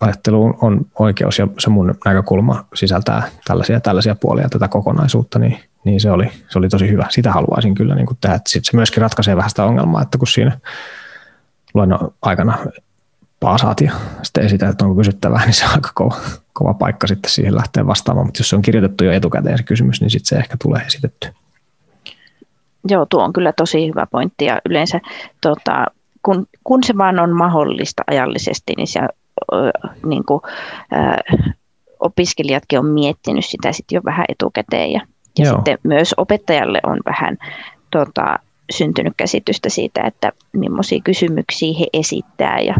ajattelu 0.00 0.58
on 0.62 0.86
oikeus 0.98 1.38
ja 1.38 1.48
se 1.58 1.70
mun 1.70 1.94
näkökulma 2.04 2.64
sisältää 2.74 3.22
tällaisia 3.46 3.80
tällaisia 3.80 4.14
puolia 4.14 4.48
tätä 4.48 4.68
kokonaisuutta, 4.68 5.38
niin, 5.38 5.58
niin 5.84 6.00
se, 6.00 6.10
oli, 6.10 6.30
se 6.48 6.58
oli 6.58 6.68
tosi 6.68 6.88
hyvä. 6.88 7.06
Sitä 7.10 7.32
haluaisin 7.32 7.74
kyllä 7.74 7.94
niin 7.94 8.06
kuin 8.06 8.18
tehdä. 8.20 8.40
Sitten 8.46 8.70
se 8.70 8.76
myöskin 8.76 9.00
ratkaisee 9.00 9.36
vähän 9.36 9.50
sitä 9.50 9.64
ongelmaa, 9.64 10.02
että 10.02 10.18
kun 10.18 10.28
siinä 10.28 10.58
luennon 11.74 12.14
aikana 12.22 12.58
paasaat 13.40 13.80
ja 13.80 13.92
sitten 14.22 14.44
esität, 14.44 14.70
että 14.70 14.84
onko 14.84 14.96
kysyttävää, 14.96 15.44
niin 15.44 15.54
se 15.54 15.64
on 15.64 15.70
aika 15.74 15.90
kova, 15.94 16.16
kova 16.52 16.74
paikka 16.74 17.06
sitten 17.06 17.30
siihen 17.30 17.54
lähteä 17.54 17.86
vastaamaan. 17.86 18.26
Mutta 18.26 18.40
jos 18.40 18.48
se 18.48 18.56
on 18.56 18.62
kirjoitettu 18.62 19.04
jo 19.04 19.12
etukäteen 19.12 19.58
se 19.58 19.64
kysymys, 19.64 20.00
niin 20.00 20.10
sitten 20.10 20.28
se 20.28 20.36
ehkä 20.36 20.56
tulee 20.62 20.82
esitetty. 20.82 21.28
Joo, 22.88 23.06
tuo 23.06 23.24
on 23.24 23.32
kyllä 23.32 23.52
tosi 23.52 23.88
hyvä 23.88 24.06
pointti 24.10 24.44
ja 24.44 24.60
yleensä 24.68 25.00
tota, 25.40 25.86
kun, 26.22 26.46
kun 26.64 26.84
se 26.84 26.96
vaan 26.98 27.20
on 27.20 27.36
mahdollista 27.36 28.02
ajallisesti, 28.06 28.72
niin 28.76 28.86
se 28.86 29.00
niin 30.06 30.24
kuin, 30.24 30.40
äh, 30.92 31.54
opiskelijatkin 32.00 32.78
on 32.78 32.86
miettinyt 32.86 33.44
sitä 33.44 33.72
sitten 33.72 33.96
jo 33.96 34.00
vähän 34.04 34.24
etukäteen 34.28 34.92
ja, 34.92 35.00
ja 35.38 35.46
sitten 35.46 35.78
myös 35.82 36.14
opettajalle 36.16 36.80
on 36.82 36.98
vähän 37.06 37.36
tota, 37.90 38.38
syntynyt 38.72 39.12
käsitystä 39.16 39.68
siitä, 39.68 40.02
että 40.02 40.32
millaisia 40.52 41.00
kysymyksiä 41.04 41.78
he 41.78 41.86
esittää 41.92 42.60
ja 42.60 42.74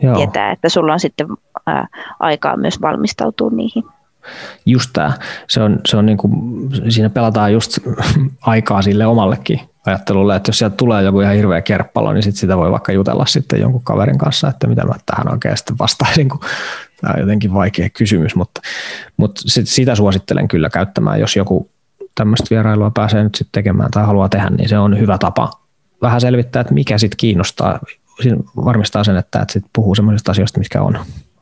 Joo. 0.00 0.16
tietää, 0.16 0.52
että 0.52 0.68
sulla 0.68 0.92
on 0.92 1.00
sitten 1.00 1.26
ää, 1.66 1.86
aikaa 2.20 2.56
myös 2.56 2.80
valmistautua 2.80 3.50
niihin. 3.50 3.84
Just 4.66 4.90
tämä. 4.92 5.12
Se 5.48 5.62
on, 5.62 5.80
se 5.86 5.96
on 5.96 6.06
niin 6.06 6.18
kuin, 6.18 6.32
siinä 6.88 7.10
pelataan 7.10 7.52
just 7.52 7.78
aikaa 8.40 8.82
sille 8.82 9.06
omallekin 9.06 9.60
ajattelulle, 9.86 10.36
että 10.36 10.48
jos 10.48 10.58
sieltä 10.58 10.76
tulee 10.76 11.02
joku 11.02 11.20
ihan 11.20 11.34
hirveä 11.34 11.62
kerppalo, 11.62 12.12
niin 12.12 12.22
sit 12.22 12.36
sitä 12.36 12.56
voi 12.56 12.70
vaikka 12.70 12.92
jutella 12.92 13.26
sitten 13.26 13.60
jonkun 13.60 13.84
kaverin 13.84 14.18
kanssa, 14.18 14.48
että 14.48 14.66
mitä 14.66 14.84
mä 14.84 14.94
tähän 15.06 15.32
oikein 15.32 15.56
sitten 15.56 15.78
vastaisin, 15.78 16.28
kun 16.28 16.40
tämä 17.00 17.14
on 17.14 17.20
jotenkin 17.20 17.54
vaikea 17.54 17.88
kysymys, 17.90 18.34
mutta, 18.34 18.60
mutta 19.16 19.42
sit, 19.46 19.68
sitä 19.68 19.94
suosittelen 19.94 20.48
kyllä 20.48 20.70
käyttämään, 20.70 21.20
jos 21.20 21.36
joku 21.36 21.70
tämmöistä 22.14 22.46
vierailua 22.50 22.90
pääsee 22.90 23.22
nyt 23.22 23.34
sitten 23.34 23.62
tekemään 23.62 23.90
tai 23.90 24.04
haluaa 24.04 24.28
tehdä, 24.28 24.50
niin 24.50 24.68
se 24.68 24.78
on 24.78 24.98
hyvä 24.98 25.18
tapa 25.18 25.50
vähän 26.02 26.20
selvittää, 26.20 26.60
että 26.60 26.74
mikä 26.74 26.98
sitten 26.98 27.16
kiinnostaa 27.16 27.78
siinä 28.22 28.36
varmistaa 28.56 29.04
sen, 29.04 29.16
että, 29.16 29.40
että 29.40 29.52
sit 29.52 29.64
puhuu 29.72 29.94
sellaisista 29.94 30.30
asioista, 30.30 30.58
mitkä 30.58 30.82
on 30.82 30.98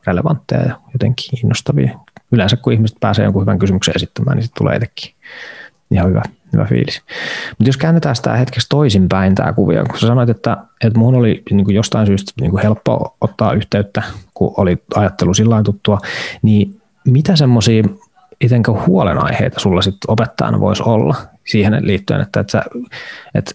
relevantteja 0.07 0.61
ja 0.61 0.75
jotenkin 0.93 1.39
innostavia. 1.43 1.99
Yleensä 2.31 2.57
kun 2.57 2.73
ihmiset 2.73 2.97
pääsee 2.99 3.23
jonkun 3.23 3.41
hyvän 3.41 3.59
kysymyksen 3.59 3.93
esittämään, 3.95 4.37
niin 4.37 4.43
sitten 4.43 4.57
tulee 4.57 4.75
etenkin 4.75 5.13
ihan 5.91 6.09
hyvä, 6.09 6.21
hyvä 6.53 6.65
fiilis. 6.65 7.01
Mutta 7.49 7.69
jos 7.69 7.77
käännetään 7.77 8.15
sitä 8.15 8.35
hetkeksi 8.35 8.67
toisinpäin 8.69 9.35
tämä 9.35 9.53
kuvio, 9.53 9.85
kun 9.89 9.99
sä 9.99 10.07
sanoit, 10.07 10.29
että, 10.29 10.57
että 10.83 10.99
muun 10.99 11.15
oli 11.15 11.43
niin 11.51 11.65
kuin 11.65 11.75
jostain 11.75 12.07
syystä 12.07 12.31
niin 12.41 12.51
kuin 12.51 12.63
helppo 12.63 13.17
ottaa 13.21 13.53
yhteyttä, 13.53 14.03
kun 14.33 14.53
oli 14.57 14.83
ajattelu 14.95 15.33
sillä 15.33 15.63
tuttua, 15.63 15.99
niin 16.41 16.81
mitä 17.05 17.35
semmoisia 17.35 17.83
itenkö 18.41 18.71
huolenaiheita 18.71 19.59
sulla 19.59 19.81
sitten 19.81 20.11
opettajana 20.11 20.59
voisi 20.59 20.83
olla 20.85 21.15
siihen 21.47 21.77
liittyen, 21.81 22.21
että, 22.21 22.39
että, 22.39 22.51
sä, 22.51 22.63
että 23.35 23.51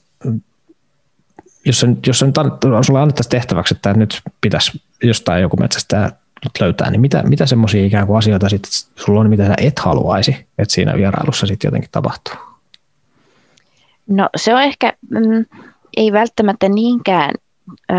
jos, 1.66 1.80
sen, 1.80 1.98
jos 2.06 2.18
sen, 2.18 2.32
sulle 2.82 3.00
annettaisiin 3.00 3.30
tehtäväksi, 3.30 3.74
että 3.74 3.94
nyt 3.94 4.20
pitäisi 4.40 4.82
jostain 5.02 5.42
joku 5.42 5.56
metsästä 5.56 6.12
löytää, 6.60 6.90
niin 6.90 7.00
mitä, 7.00 7.22
mitä 7.22 7.46
semmoisia 7.46 7.84
ikään 7.84 8.06
kuin 8.06 8.18
asioita 8.18 8.48
sitten 8.48 8.70
sulla 8.96 9.20
on, 9.20 9.30
mitä 9.30 9.46
sä 9.46 9.54
et 9.58 9.78
haluaisi, 9.78 10.46
että 10.58 10.74
siinä 10.74 10.94
vierailussa 10.96 11.46
sitten 11.46 11.68
jotenkin 11.68 11.90
tapahtuu? 11.92 12.34
No 14.06 14.28
se 14.36 14.54
on 14.54 14.62
ehkä, 14.62 14.92
mm, 15.10 15.44
ei 15.96 16.12
välttämättä 16.12 16.68
niinkään 16.68 17.34
ö, 17.90 17.94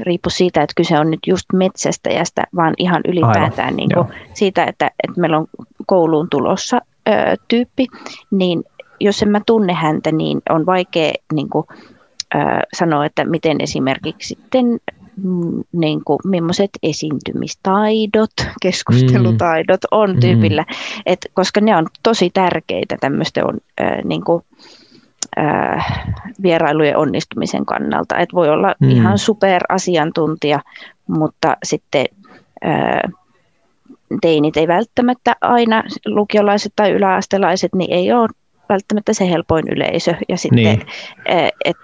riippu 0.00 0.30
siitä, 0.30 0.62
että 0.62 0.74
kyse 0.76 0.98
on 0.98 1.10
nyt 1.10 1.20
just 1.26 1.46
metsästäjästä, 1.52 2.44
vaan 2.56 2.74
ihan 2.78 3.02
ylipäätään 3.08 3.76
niin 3.76 3.90
kuin 3.94 4.08
siitä, 4.34 4.64
että, 4.64 4.86
että 4.86 5.20
meillä 5.20 5.38
on 5.38 5.46
kouluun 5.86 6.30
tulossa 6.30 6.80
ö, 7.08 7.12
tyyppi, 7.48 7.86
niin 8.30 8.64
jos 9.00 9.22
en 9.22 9.28
mä 9.28 9.40
tunne 9.46 9.72
häntä, 9.72 10.12
niin 10.12 10.42
on 10.50 10.66
vaikea 10.66 11.12
niin 11.32 11.48
kuin, 11.48 11.66
sanoa, 12.72 13.06
että 13.06 13.24
miten 13.24 13.60
esimerkiksi 13.60 14.28
sitten 14.28 14.80
mm, 15.22 15.62
niin 15.72 16.04
kuin, 16.04 16.18
millaiset 16.24 16.70
esiintymistaidot, 16.82 18.30
keskustelutaidot 18.62 19.80
on 19.90 20.14
mm. 20.14 20.20
tyypillä, 20.20 20.64
et, 21.06 21.18
koska 21.34 21.60
ne 21.60 21.76
on 21.76 21.86
tosi 22.02 22.30
tärkeitä 22.34 22.96
tämmöistä 23.00 23.44
on, 23.44 23.58
äh, 23.80 24.04
niin 24.04 24.24
kuin, 24.24 24.44
äh, 25.38 26.02
vierailujen 26.42 26.96
onnistumisen 26.96 27.66
kannalta. 27.66 28.18
Et 28.18 28.34
voi 28.34 28.48
olla 28.48 28.74
mm. 28.80 28.90
ihan 28.90 29.18
superasiantuntija, 29.18 30.60
mutta 31.06 31.56
sitten 31.62 32.06
äh, 32.66 33.12
teinit 34.20 34.56
ei 34.56 34.68
välttämättä 34.68 35.36
aina, 35.40 35.82
lukiolaiset 36.06 36.72
tai 36.76 36.90
yläastelaiset, 36.90 37.74
niin 37.74 37.92
ei 37.92 38.12
ole 38.12 38.28
välttämättä 38.68 39.12
se 39.12 39.30
helpoin 39.30 39.68
yleisö. 39.68 40.14
Ja 40.28 40.36
sitten, 40.36 40.64
niin. 40.64 40.82
äh, 41.30 41.74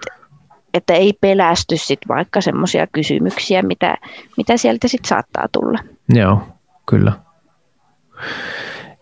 että 0.75 0.93
ei 0.93 1.13
pelästy 1.21 1.77
sit 1.77 1.99
vaikka 2.07 2.41
semmoisia 2.41 2.87
kysymyksiä, 2.87 3.61
mitä, 3.61 3.97
mitä 4.37 4.57
sieltä 4.57 4.87
sitten 4.87 5.09
saattaa 5.09 5.47
tulla. 5.51 5.79
Joo, 6.09 6.41
kyllä. 6.85 7.11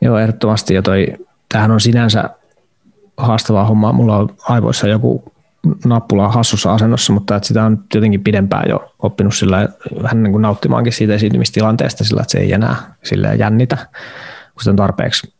Joo, 0.01 0.17
ehdottomasti. 0.17 0.73
Ja 0.73 0.81
toi, 0.81 1.07
tämähän 1.49 1.71
on 1.71 1.81
sinänsä 1.81 2.29
haastavaa 3.17 3.65
hommaa. 3.65 3.93
Mulla 3.93 4.17
on 4.17 4.29
aivoissa 4.49 4.87
joku 4.87 5.33
nappula 5.85 6.27
hassussa 6.27 6.73
asennossa, 6.73 7.13
mutta 7.13 7.35
että 7.35 7.47
sitä 7.47 7.63
on 7.63 7.83
jotenkin 7.95 8.23
pidempään 8.23 8.69
jo 8.69 8.93
oppinut 8.99 9.35
sillä 9.35 9.69
vähän 10.03 10.23
niin 10.23 10.31
kuin 10.31 10.41
nauttimaankin 10.41 10.93
siitä 10.93 11.13
esiintymistilanteesta 11.13 12.03
sillä, 12.03 12.21
että 12.21 12.31
se 12.31 12.39
ei 12.39 12.53
enää 12.53 12.75
sillä 13.03 13.33
jännitä, 13.33 13.77
kun 14.53 14.59
sitä 14.59 14.71
on 14.71 14.75
tarpeeksi 14.75 15.33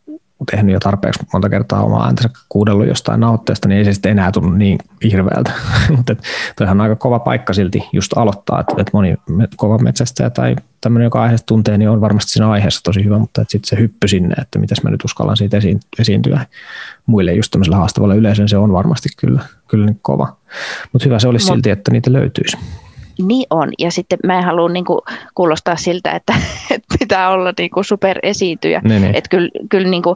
tehnyt 0.52 0.74
jo 0.74 0.80
tarpeeksi 0.80 1.20
monta 1.34 1.50
kertaa 1.50 1.84
omaa 1.84 2.06
ääntänsä 2.06 2.30
kuudellut 2.50 2.88
jostain 2.88 3.20
nauhoitteesta, 3.20 3.68
niin 3.68 3.78
ei 3.78 3.86
se 3.86 3.94
sitten 3.94 4.12
enää 4.12 4.32
tunnu 4.32 4.52
niin 4.52 4.80
hirveältä. 5.04 5.52
Mutta 5.98 6.16
toihan 6.58 6.78
on 6.78 6.82
aika 6.82 6.96
kova 6.96 7.20
paikka 7.20 7.54
silti 7.54 7.84
just 7.94 8.18
aloittaa, 8.18 8.60
että, 8.60 8.74
että 8.78 8.92
moni 8.94 9.16
kova 9.58 9.78
metsästäjä 9.78 10.30
tai 10.30 10.56
tämmöinen, 10.82 11.06
joka 11.06 11.22
aiheesta 11.22 11.46
tuntee, 11.46 11.78
niin 11.78 11.90
on 11.90 12.02
varmasti 12.02 12.32
siinä 12.32 12.50
aiheessa 12.50 12.84
tosi 12.84 13.04
hyvä, 13.04 13.20
mutta 13.20 13.46
sitten 13.48 13.70
se 13.70 13.80
hyppy 13.80 14.08
sinne, 14.08 14.36
että 14.42 14.60
mitäs 14.60 14.84
mä 14.84 14.90
nyt 14.90 15.06
uskallan 15.06 15.38
siitä 15.38 15.58
esiin, 15.58 15.80
esiintyä 16.00 16.46
muille 17.06 17.34
just 17.34 17.52
tämmöisellä 17.52 17.78
haastavalla 17.78 18.16
yleisöllä, 18.16 18.48
se 18.48 18.58
on 18.58 18.74
varmasti 18.74 19.10
kyllä, 19.18 19.42
kyllä 19.68 19.86
niin 19.86 20.00
kova. 20.02 20.38
Mutta 20.94 21.06
hyvä 21.06 21.20
se 21.20 21.28
olisi 21.28 21.46
silti, 21.46 21.70
että 21.70 21.92
niitä 21.92 22.14
löytyisi. 22.14 22.58
Niin 23.20 23.48
on, 23.50 23.72
ja 23.79 23.91
sitten 23.91 24.20
mä 24.25 24.38
en 24.38 24.43
halua 24.43 24.70
niin 24.70 24.86
kuin 24.86 25.00
kuulostaa 25.36 25.75
siltä, 25.75 26.12
että, 26.12 26.34
että 26.75 26.96
pitää 27.00 27.29
olla 27.29 27.53
niin 27.58 27.70
kuin 27.70 27.86
superesiintyjä. 27.86 28.82
Niin, 28.84 29.01
niin. 29.01 29.15
Että 29.15 29.29
kyllä, 29.29 29.50
kyllä 29.70 29.89
niin 29.89 30.03
kuin, 30.03 30.15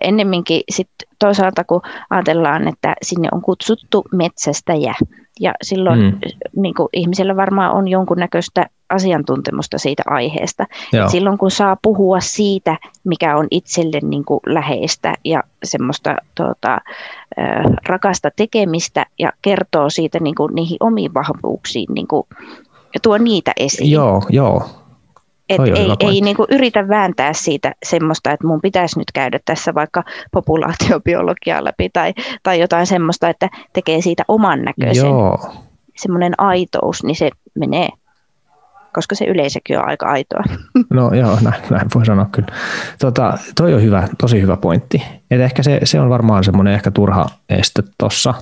ennemminkin 0.00 0.60
sit 0.70 0.90
toisaalta 1.18 1.64
kun 1.64 1.80
ajatellaan, 2.10 2.68
että 2.68 2.94
sinne 3.02 3.28
on 3.32 3.42
kutsuttu 3.42 4.04
metsästäjä, 4.12 4.94
ja 5.40 5.54
silloin 5.62 6.00
mm. 6.00 6.18
niin 6.56 6.74
kuin, 6.74 6.88
ihmisellä 6.92 7.36
varmaan 7.36 7.72
on 7.72 7.88
jonkunnäköistä 7.88 8.66
asiantuntemusta 8.90 9.78
siitä 9.78 10.02
aiheesta. 10.06 10.66
silloin 11.10 11.38
kun 11.38 11.50
saa 11.50 11.76
puhua 11.82 12.20
siitä, 12.20 12.76
mikä 13.04 13.36
on 13.36 13.46
itselle 13.50 14.00
niin 14.02 14.24
kuin, 14.24 14.40
läheistä 14.46 15.14
ja 15.24 15.42
semmoista 15.64 16.16
tuota, 16.34 16.78
rakasta 17.86 18.30
tekemistä 18.36 19.06
ja 19.18 19.32
kertoo 19.42 19.90
siitä 19.90 20.18
niin 20.20 20.34
kuin, 20.34 20.54
niihin 20.54 20.76
omiin 20.80 21.14
vahvuuksiin 21.14 21.94
niin 21.94 22.06
kuin, 22.06 22.26
ja 22.94 23.00
tuo 23.02 23.18
niitä 23.18 23.52
esiin. 23.56 23.90
Joo, 23.90 24.22
joo. 24.30 24.62
Et 25.48 25.60
ei 25.60 26.08
ei 26.08 26.20
niin 26.20 26.36
kuin 26.36 26.46
yritä 26.50 26.88
vääntää 26.88 27.32
siitä 27.32 27.74
semmoista, 27.82 28.30
että 28.30 28.46
mun 28.46 28.60
pitäisi 28.60 28.98
nyt 28.98 29.12
käydä 29.14 29.40
tässä 29.44 29.74
vaikka 29.74 30.04
populaatiobiologiaa 30.32 31.64
läpi 31.64 31.90
tai, 31.92 32.14
tai 32.42 32.60
jotain 32.60 32.86
semmoista, 32.86 33.28
että 33.28 33.48
tekee 33.72 34.00
siitä 34.00 34.22
oman 34.28 34.62
näköisen. 34.62 35.06
Joo. 35.06 35.52
Semmoinen 35.96 36.32
aitous, 36.38 37.04
niin 37.04 37.16
se 37.16 37.30
menee 37.54 37.88
koska 38.92 39.14
se 39.14 39.24
yleisökin 39.24 39.78
on 39.78 39.88
aika 39.88 40.06
aitoa. 40.06 40.42
No 40.90 41.14
joo, 41.14 41.38
näin, 41.42 41.62
näin 41.70 41.88
voi 41.94 42.06
sanoa 42.06 42.26
kyllä. 42.32 42.48
Tota, 42.98 43.38
toi 43.56 43.74
on 43.74 43.82
hyvä, 43.82 44.08
tosi 44.18 44.42
hyvä 44.42 44.56
pointti. 44.56 45.02
Et 45.30 45.40
ehkä 45.40 45.62
se, 45.62 45.80
se 45.84 46.00
on 46.00 46.10
varmaan 46.10 46.44
semmoinen 46.44 46.74
ehkä 46.74 46.90
turha 46.90 47.26
este 47.48 47.82
tuossa, 47.98 48.34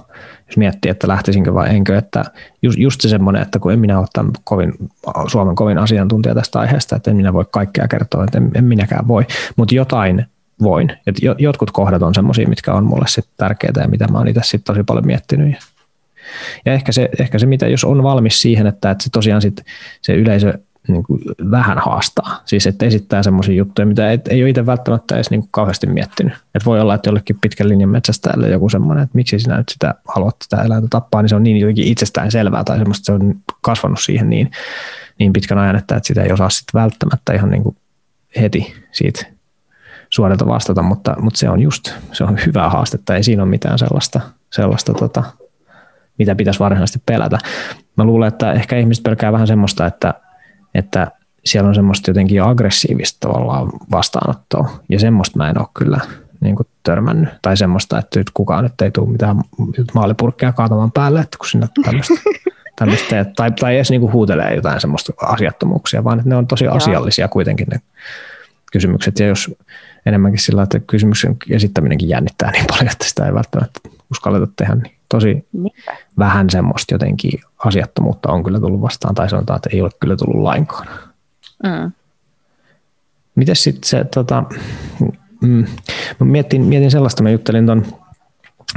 jos 0.46 0.56
miettii, 0.56 0.90
että 0.90 1.08
lähtisinkö 1.08 1.54
vai 1.54 1.74
enkö, 1.74 1.98
että 1.98 2.24
just, 2.62 2.78
just 2.78 3.00
se 3.00 3.08
semmoinen, 3.08 3.42
että 3.42 3.58
kun 3.58 3.72
en 3.72 3.78
minä 3.78 3.98
ole 3.98 4.06
tämän 4.12 4.32
kovin, 4.44 4.72
Suomen 5.26 5.54
kovin 5.54 5.78
asiantuntija 5.78 6.34
tästä 6.34 6.60
aiheesta, 6.60 6.96
että 6.96 7.10
en 7.10 7.16
minä 7.16 7.32
voi 7.32 7.44
kaikkea 7.50 7.88
kertoa, 7.88 8.24
että 8.24 8.38
en, 8.38 8.50
en 8.54 8.64
minäkään 8.64 9.08
voi, 9.08 9.26
mutta 9.56 9.74
jotain 9.74 10.26
voin. 10.62 10.92
Et 11.06 11.16
jotkut 11.38 11.70
kohdat 11.70 12.02
on 12.02 12.14
semmoisia, 12.14 12.48
mitkä 12.48 12.74
on 12.74 12.84
mulle 12.84 13.06
sitten 13.08 13.34
tärkeitä 13.36 13.80
ja 13.80 13.88
mitä 13.88 14.08
mä 14.08 14.18
oon 14.18 14.28
itse 14.28 14.40
sitten 14.44 14.74
tosi 14.74 14.84
paljon 14.84 15.06
miettinyt. 15.06 15.56
Ja 16.64 16.72
ehkä, 16.72 16.92
se, 16.92 17.08
ehkä 17.18 17.38
se, 17.38 17.46
mitä 17.46 17.68
jos 17.68 17.84
on 17.84 18.02
valmis 18.02 18.42
siihen, 18.42 18.66
että, 18.66 18.90
että 18.90 19.04
se 19.04 19.10
tosiaan 19.10 19.42
sit 19.42 19.64
se 20.02 20.14
yleisö 20.14 20.58
niin 20.88 21.02
kuin 21.02 21.20
vähän 21.50 21.78
haastaa. 21.78 22.40
Siis 22.44 22.66
että 22.66 22.86
esittää 22.86 23.22
semmoisia 23.22 23.54
juttuja, 23.54 23.86
mitä 23.86 24.12
et, 24.12 24.28
ei 24.28 24.42
ole 24.42 24.50
itse 24.50 24.66
välttämättä 24.66 25.14
edes 25.14 25.30
niin 25.30 25.40
kuin 25.40 25.50
kauheasti 25.52 25.86
miettinyt. 25.86 26.32
Et 26.54 26.66
voi 26.66 26.80
olla, 26.80 26.94
että 26.94 27.08
jollekin 27.08 27.38
pitkän 27.40 27.68
linjan 27.68 27.90
metsästäjälle 27.90 28.48
joku 28.48 28.68
semmoinen, 28.68 29.04
että 29.04 29.16
miksi 29.16 29.38
sinä 29.38 29.56
nyt 29.56 29.68
sitä 29.68 29.94
haluat 30.08 30.36
sitä 30.44 30.62
eläintä 30.62 30.88
tappaa, 30.90 31.22
niin 31.22 31.28
se 31.28 31.36
on 31.36 31.42
niin 31.42 31.56
jotenkin 31.56 31.88
itsestään 31.88 32.30
selvää 32.30 32.64
tai 32.64 32.78
semmoista, 32.78 33.04
se 33.06 33.12
on 33.12 33.34
kasvanut 33.60 34.00
siihen 34.00 34.30
niin, 34.30 34.50
niin 35.18 35.32
pitkän 35.32 35.58
ajan, 35.58 35.76
että, 35.76 35.96
että 35.96 36.06
sitä 36.06 36.22
ei 36.22 36.32
osaa 36.32 36.50
sitten 36.50 36.80
välttämättä 36.80 37.32
ihan 37.32 37.50
niin 37.50 37.62
kuin 37.62 37.76
heti 38.40 38.74
siitä 38.92 39.26
suorilta 40.10 40.46
vastata, 40.46 40.82
mutta, 40.82 41.14
mutta 41.20 41.38
se 41.38 41.50
on 41.50 41.60
just, 41.60 41.92
se 42.12 42.24
on 42.24 42.38
hyvää 42.46 42.70
haastetta, 42.70 43.16
ei 43.16 43.22
siinä 43.22 43.42
ole 43.42 43.50
mitään 43.50 43.78
sellaista, 43.78 44.20
sellaista 44.52 44.94
tota, 44.94 45.22
mitä 46.18 46.34
pitäisi 46.34 46.60
varsinaisesti 46.60 47.02
pelätä. 47.06 47.38
Mä 47.96 48.04
luulen, 48.04 48.28
että 48.28 48.52
ehkä 48.52 48.78
ihmiset 48.78 49.02
pelkää 49.02 49.32
vähän 49.32 49.46
semmoista, 49.46 49.86
että 49.86 50.14
että 50.78 51.10
siellä 51.44 51.68
on 51.68 51.74
semmoista 51.74 52.10
jotenkin 52.10 52.42
aggressiivista 52.42 53.28
tavallaan 53.28 53.70
vastaanottoa, 53.90 54.70
ja 54.88 54.98
semmoista 54.98 55.36
mä 55.36 55.50
en 55.50 55.58
ole 55.58 55.68
kyllä 55.74 56.00
niin 56.40 56.56
kuin 56.56 56.66
törmännyt. 56.82 57.28
Tai 57.42 57.56
semmoista, 57.56 57.98
että 57.98 58.20
nyt 58.20 58.30
kukaan 58.34 58.64
nyt 58.64 58.80
ei 58.82 58.90
tule 58.90 59.08
mitään 59.08 59.36
maalipurkkeja 59.94 60.52
kaatamaan 60.52 60.92
päälle, 60.92 61.20
että 61.20 61.38
kun 61.38 61.48
sinne 61.48 61.68
tämmöistä, 61.84 62.14
tämmöistä 62.78 63.24
tai, 63.36 63.50
tai 63.50 63.76
edes 63.76 63.90
niin 63.90 64.00
kuin 64.00 64.12
huutelee 64.12 64.54
jotain 64.54 64.80
semmoista 64.80 65.12
asiattomuuksia, 65.22 66.04
vaan 66.04 66.18
että 66.18 66.28
ne 66.28 66.36
on 66.36 66.46
tosi 66.46 66.64
Joo. 66.64 66.74
asiallisia 66.74 67.28
kuitenkin 67.28 67.66
ne 67.72 67.80
kysymykset. 68.72 69.18
Ja 69.18 69.26
jos 69.26 69.54
enemmänkin 70.06 70.40
sillä 70.40 70.62
että 70.62 70.80
kysymyksen 70.80 71.36
esittäminenkin 71.50 72.08
jännittää 72.08 72.50
niin 72.50 72.66
paljon, 72.66 72.92
että 72.92 73.04
sitä 73.08 73.26
ei 73.26 73.34
välttämättä 73.34 73.80
uskalleta 74.10 74.46
tehdä, 74.56 74.74
niin 74.74 74.95
tosi 75.08 75.46
Niinpä. 75.52 75.96
vähän 76.18 76.50
semmoista 76.50 76.94
jotenkin 76.94 77.40
asiattomuutta 77.58 78.32
on 78.32 78.44
kyllä 78.44 78.60
tullut 78.60 78.80
vastaan, 78.80 79.14
tai 79.14 79.30
sanotaan, 79.30 79.56
että 79.56 79.70
ei 79.72 79.82
ole 79.82 79.90
kyllä 80.00 80.16
tullut 80.16 80.42
lainkaan. 80.42 80.86
Mm. 81.62 81.92
Miten 83.34 83.56
sitten 83.56 83.88
se, 83.88 84.04
tota, 84.14 84.44
mm, 85.40 85.64
mä 86.20 86.26
mietin, 86.26 86.62
mietin 86.62 86.90
sellaista, 86.90 87.22
mä 87.22 87.30
juttelin 87.30 87.66
tuon 87.66 87.86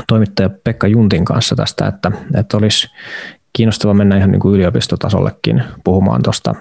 toimittaja 0.08 0.50
Pekka 0.50 0.88
Juntin 0.88 1.26
kanssa 1.26 1.56
tästä, 1.56 1.88
että, 1.88 2.12
että 2.36 2.58
olisi 2.58 2.88
kiinnostava 3.54 3.94
mennä 3.94 4.18
ihan 4.18 4.32
niin 4.32 4.40
kuin 4.40 4.56
yliopistotasollekin 4.56 5.64
puhumaan 5.84 6.22
tuosta 6.24 6.56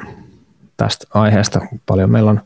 tästä 0.76 1.06
aiheesta. 1.14 1.60
Paljon 1.86 2.10
meillä 2.10 2.30
on 2.30 2.40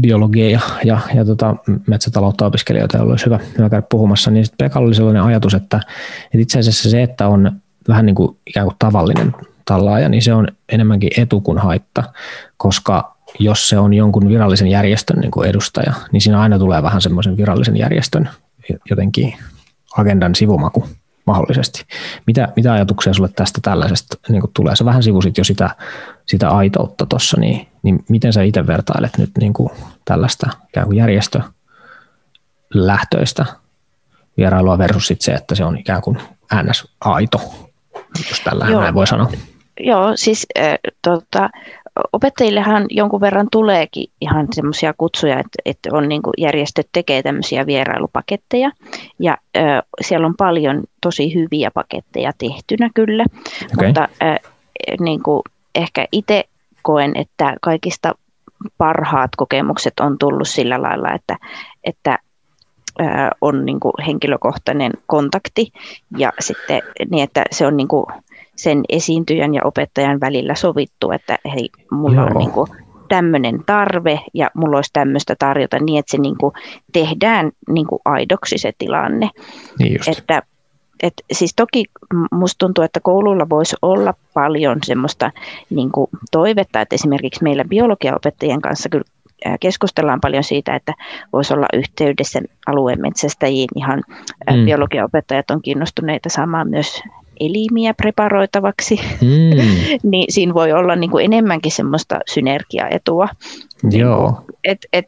biologia 0.00 0.50
ja, 0.50 0.60
ja, 0.84 0.98
ja 1.14 1.24
tota, 1.24 1.56
metsätaloutta 1.86 2.46
opiskelijoita, 2.46 2.96
joilla 2.96 3.12
olisi 3.12 3.26
hyvä, 3.26 3.40
hyvä 3.58 3.70
käydä 3.70 3.86
puhumassa, 3.90 4.30
niin 4.30 4.44
sitten 4.44 4.66
Pekalla 4.66 4.86
oli 4.86 4.94
sellainen 4.94 5.22
ajatus, 5.22 5.54
että, 5.54 5.80
että 6.24 6.38
itse 6.38 6.58
asiassa 6.58 6.90
se, 6.90 7.02
että 7.02 7.28
on 7.28 7.52
vähän 7.88 8.06
niin 8.06 8.16
kuin 8.16 8.36
ikään 8.46 8.66
kuin 8.66 8.76
tavallinen 8.78 9.34
tallaaja, 9.64 10.08
niin 10.08 10.22
se 10.22 10.34
on 10.34 10.48
enemmänkin 10.68 11.10
etu 11.16 11.40
kuin 11.40 11.58
haitta, 11.58 12.04
koska 12.56 13.16
jos 13.38 13.68
se 13.68 13.78
on 13.78 13.94
jonkun 13.94 14.28
virallisen 14.28 14.68
järjestön 14.68 15.18
niin 15.18 15.30
kuin 15.30 15.48
edustaja, 15.48 15.92
niin 16.12 16.20
siinä 16.20 16.40
aina 16.40 16.58
tulee 16.58 16.82
vähän 16.82 17.00
semmoisen 17.00 17.36
virallisen 17.36 17.76
järjestön 17.76 18.28
jotenkin 18.90 19.34
agendan 19.96 20.34
sivumaku 20.34 20.86
mahdollisesti. 21.30 21.84
Mitä, 22.26 22.48
mitä 22.56 22.72
ajatuksia 22.72 23.14
sulle 23.14 23.28
tästä 23.36 23.60
tällaisesta 23.62 24.16
niin 24.28 24.40
kuin 24.40 24.50
tulee? 24.54 24.76
Sä 24.76 24.84
vähän 24.84 25.02
sivusit 25.02 25.38
jo 25.38 25.44
sitä, 25.44 25.70
sitä 26.26 26.50
aitoutta 26.50 27.06
tuossa, 27.06 27.40
niin, 27.40 27.68
niin 27.82 28.04
miten 28.08 28.32
sä 28.32 28.42
itse 28.42 28.66
vertailet 28.66 29.18
nyt 29.18 29.30
niin 29.40 29.52
kuin 29.52 29.70
tällaista 30.04 30.50
ikään 30.68 30.86
kuin 30.86 30.96
järjestölähtöistä 30.96 33.46
vierailua 34.36 34.78
versus 34.78 35.06
sit 35.06 35.20
se, 35.20 35.32
että 35.32 35.54
se 35.54 35.64
on 35.64 35.78
ikään 35.78 36.02
kuin 36.02 36.18
ns. 36.62 36.88
aito, 37.00 37.68
jos 38.30 38.40
tällä 38.44 38.70
näin 38.70 38.94
voi 38.94 39.06
sanoa? 39.06 39.30
Joo, 39.80 40.12
siis 40.14 40.46
äh, 40.58 40.74
tota, 41.02 41.50
opettajillehan 42.12 42.86
jonkun 42.90 43.20
verran 43.20 43.48
tuleekin 43.52 44.10
ihan 44.20 44.48
semmoisia 44.52 44.94
kutsuja, 44.98 45.38
että, 45.38 45.58
että 45.64 45.88
on 45.92 46.08
niin 46.08 46.22
kuin 46.22 46.34
järjestöt 46.38 46.88
tekee 46.92 47.22
tämmöisiä 47.22 47.66
vierailupaketteja. 47.66 48.70
Ja 49.18 49.36
ö, 49.56 49.60
siellä 50.00 50.26
on 50.26 50.34
paljon 50.38 50.82
tosi 51.00 51.34
hyviä 51.34 51.70
paketteja 51.74 52.32
tehtynä 52.38 52.90
kyllä, 52.94 53.24
okay. 53.74 53.86
mutta 53.86 54.08
ö, 54.22 54.48
niin 55.00 55.22
kuin 55.22 55.42
ehkä 55.74 56.06
itse 56.12 56.44
koen, 56.82 57.16
että 57.16 57.56
kaikista 57.62 58.14
parhaat 58.78 59.30
kokemukset 59.36 60.00
on 60.00 60.18
tullut 60.18 60.48
sillä 60.48 60.82
lailla, 60.82 61.12
että, 61.12 61.36
että 61.84 62.18
on 63.40 63.66
niin 63.66 63.80
kuin 63.80 63.92
henkilökohtainen 64.06 64.92
kontakti. 65.06 65.72
Ja 66.18 66.32
sitten 66.40 66.82
niin, 67.10 67.24
että 67.24 67.44
se 67.50 67.66
on 67.66 67.76
niin 67.76 67.88
kuin 67.88 68.06
sen 68.62 68.82
esiintyjän 68.88 69.54
ja 69.54 69.60
opettajan 69.64 70.20
välillä 70.20 70.54
sovittu, 70.54 71.10
että 71.10 71.38
hei, 71.54 71.68
mulla 71.90 72.20
Joo. 72.20 72.26
on 72.26 72.36
niin 72.36 72.50
kuin 72.50 72.68
tämmöinen 73.08 73.64
tarve 73.66 74.20
ja 74.34 74.50
mulla 74.54 74.78
olisi 74.78 74.90
tämmöistä 74.92 75.34
tarjota 75.38 75.78
niin, 75.78 75.98
että 75.98 76.10
se 76.10 76.18
niin 76.18 76.38
kuin 76.38 76.52
tehdään 76.92 77.52
niin 77.68 77.86
kuin 77.86 78.00
aidoksi 78.04 78.58
se 78.58 78.72
tilanne. 78.78 79.30
Niin 79.78 79.92
just. 79.92 80.08
Että, 80.08 80.42
et 81.02 81.14
siis 81.32 81.52
toki 81.56 81.84
musta 82.32 82.58
tuntuu, 82.58 82.84
että 82.84 83.00
koululla 83.00 83.48
voisi 83.48 83.76
olla 83.82 84.14
paljon 84.34 84.78
semmoista 84.84 85.30
niin 85.70 85.92
kuin 85.92 86.10
toivetta, 86.30 86.80
että 86.80 86.94
esimerkiksi 86.94 87.42
meillä 87.42 87.64
biologiaopettajien 87.64 88.60
kanssa 88.60 88.88
kyllä 88.88 89.04
keskustellaan 89.60 90.20
paljon 90.20 90.44
siitä, 90.44 90.74
että 90.74 90.94
voisi 91.32 91.54
olla 91.54 91.66
yhteydessä 91.72 92.40
alueen 92.66 93.00
metsästäjiin. 93.00 93.68
Ihan 93.76 94.02
mm. 94.50 94.64
biologiaopettajat 94.64 95.50
on 95.50 95.62
kiinnostuneita 95.62 96.28
saamaan 96.28 96.68
myös 96.68 97.02
elimiä 97.40 97.94
preparoitavaksi, 97.94 99.00
mm. 99.20 99.60
niin 100.10 100.32
siinä 100.32 100.54
voi 100.54 100.72
olla 100.72 100.96
niin 100.96 101.10
kuin 101.10 101.24
enemmänkin 101.24 101.72
semmoista 101.72 102.18
synergiaetua. 102.30 103.28
Joo. 103.90 104.22
Niin 104.22 104.34
kuin, 104.46 104.56
et, 104.64 104.78
et, 104.92 105.04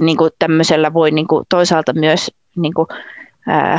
niin 0.00 0.16
kuin 0.16 0.30
tämmöisellä 0.38 0.92
voi 0.92 1.10
niin 1.10 1.26
kuin 1.26 1.44
toisaalta 1.48 1.92
myös 1.92 2.30
niin 2.56 2.74
kuin, 2.74 2.86
ää, 3.46 3.78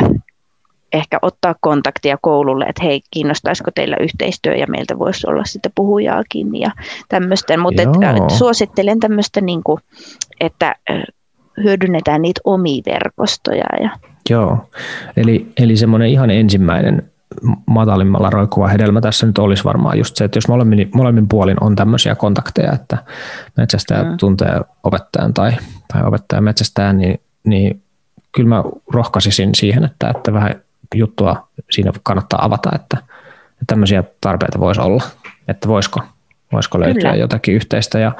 ehkä 0.94 1.20
ottaa 1.22 1.56
kontaktia 1.60 2.18
koululle, 2.22 2.66
että 2.66 2.84
hei, 2.84 3.02
kiinnostaisiko 3.12 3.72
teillä 3.76 3.98
yhteistyö 4.00 4.56
ja 4.56 4.68
meiltä 4.68 5.00
voisi 5.00 5.28
olla 5.30 5.44
sitten 5.46 5.72
puhujaakin 5.76 6.56
ja 6.56 6.72
tämmöistä. 7.10 7.58
Mutta 7.58 7.84
suosittelen 8.38 9.00
tämmöistä, 9.00 9.42
niin 9.42 9.64
kuin, 9.64 9.82
että 10.40 10.76
hyödynnetään 11.64 12.22
niitä 12.22 12.42
omia 12.44 12.82
verkostoja. 12.86 13.66
Ja... 13.82 13.90
Joo, 14.30 14.58
eli, 15.18 15.48
eli 15.58 15.78
semmoinen 15.78 16.10
ihan 16.10 16.30
ensimmäinen 16.30 17.12
matalimmalla 17.68 18.30
roikkuva 18.30 18.68
hedelmä 18.68 19.02
tässä 19.02 19.26
nyt 19.26 19.38
olisi 19.38 19.64
varmaan 19.64 19.98
just 19.98 20.16
se, 20.16 20.24
että 20.24 20.38
jos 20.38 20.48
molemmin, 20.48 20.90
molemmin 20.94 21.28
puolin 21.28 21.64
on 21.64 21.76
tämmöisiä 21.76 22.16
kontakteja, 22.16 22.74
että 22.74 22.98
metsästäjä 23.58 24.04
mm. 24.04 24.18
tuntee 24.18 24.60
opettajan 24.84 25.34
tai, 25.34 25.52
tai 25.94 26.04
opettaja 26.04 26.42
metsästää, 26.42 26.94
niin, 26.94 27.20
niin 27.44 27.82
kyllä 28.32 28.50
mä 28.50 28.64
rohkaisisin 28.94 29.50
siihen, 29.56 29.84
että, 29.84 30.10
että 30.10 30.34
vähän 30.34 30.56
juttua 30.96 31.48
siinä 31.72 31.92
kannattaa 32.04 32.46
avata, 32.46 32.70
että, 32.76 32.98
että 33.52 33.66
tämmöisiä 33.68 34.04
tarpeita 34.22 34.60
voisi 34.60 34.82
olla, 34.82 35.04
että 35.48 35.68
voisiko, 35.68 36.02
voisiko 36.52 36.80
löytyä 36.80 37.02
Kyllä. 37.02 37.16
jotakin 37.16 37.56
yhteistä 37.56 38.00
ja 38.00 38.12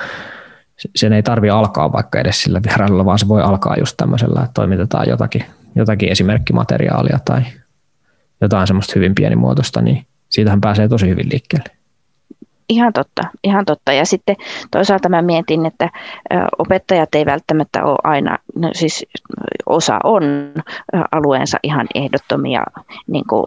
sen 0.96 1.14
ei 1.14 1.24
tarvi 1.24 1.50
alkaa 1.50 1.92
vaikka 1.92 2.20
edes 2.20 2.42
sillä 2.42 2.62
vierailulla, 2.68 3.06
vaan 3.06 3.20
se 3.20 3.28
voi 3.28 3.42
alkaa 3.42 3.76
just 3.80 3.98
tämmöisellä, 3.98 4.40
että 4.40 4.54
toimitetaan 4.54 5.10
jotakin, 5.10 5.46
jotakin 5.76 6.12
esimerkkimateriaalia 6.12 7.20
tai 7.26 7.42
jotain 8.42 8.68
semmoista 8.68 8.94
hyvin 8.96 9.16
pienimuotoista, 9.16 9.82
niin 9.82 10.06
siitähän 10.30 10.62
pääsee 10.62 10.88
tosi 10.88 11.10
hyvin 11.10 11.30
liikkeelle. 11.32 11.70
Ihan 12.70 12.94
totta, 12.94 13.22
ihan 13.44 13.66
totta. 13.66 13.94
Ja 13.94 14.06
sitten 14.06 14.36
toisaalta 14.72 15.10
mä 15.10 15.22
mietin, 15.22 15.66
että 15.66 15.90
opettajat 16.60 17.16
ei 17.16 17.26
välttämättä 17.26 17.84
ole 17.84 17.98
aina, 18.04 18.38
no 18.56 18.70
siis 18.74 19.06
osa 19.66 20.00
on 20.04 20.24
alueensa 21.12 21.58
ihan 21.64 21.88
ehdottomia 21.96 22.64
niin 23.08 23.28
kuin 23.30 23.46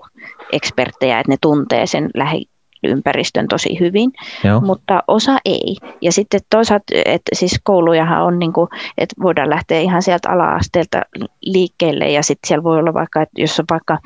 eksperttejä, 0.52 1.20
että 1.20 1.32
ne 1.32 1.36
tuntee 1.40 1.86
sen 1.86 2.10
lähi, 2.14 2.48
ympäristön 2.84 3.48
tosi 3.48 3.80
hyvin, 3.80 4.12
Joo. 4.44 4.60
mutta 4.60 5.02
osa 5.08 5.38
ei. 5.44 5.76
Ja 6.02 6.12
sitten 6.12 6.40
toisaalta, 6.50 6.84
että 7.04 7.30
siis 7.32 7.60
koulujahan 7.62 8.22
on, 8.22 8.38
niin 8.38 8.52
kuin, 8.52 8.68
että 8.98 9.14
voidaan 9.22 9.50
lähteä 9.50 9.80
ihan 9.80 10.02
sieltä 10.02 10.30
ala-asteelta 10.30 11.02
liikkeelle 11.40 12.10
ja 12.10 12.22
sitten 12.22 12.48
siellä 12.48 12.64
voi 12.64 12.78
olla 12.78 12.94
vaikka, 12.94 13.22
että 13.22 13.40
jos 13.40 13.60
on 13.60 13.66
vaikka 13.70 13.98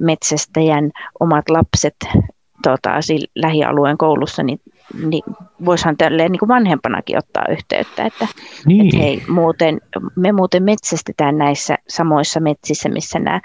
metsästäjän 0.00 0.90
omat 1.20 1.50
lapset 1.50 1.96
tota, 2.62 2.90
lähialueen 3.34 3.98
koulussa, 3.98 4.42
niin, 4.42 4.60
niin 5.06 5.22
voisihan 5.64 5.96
tälleen 5.96 6.32
niin 6.32 6.38
kuin 6.38 6.48
vanhempanakin 6.48 7.18
ottaa 7.18 7.44
yhteyttä, 7.50 8.04
että, 8.04 8.28
niin. 8.66 8.86
että 8.86 8.96
hei, 8.98 9.22
muuten, 9.28 9.80
me 10.16 10.32
muuten 10.32 10.62
metsästetään 10.62 11.38
näissä 11.38 11.78
samoissa 11.88 12.40
metsissä, 12.40 12.88
missä 12.88 13.18
nämä 13.18 13.40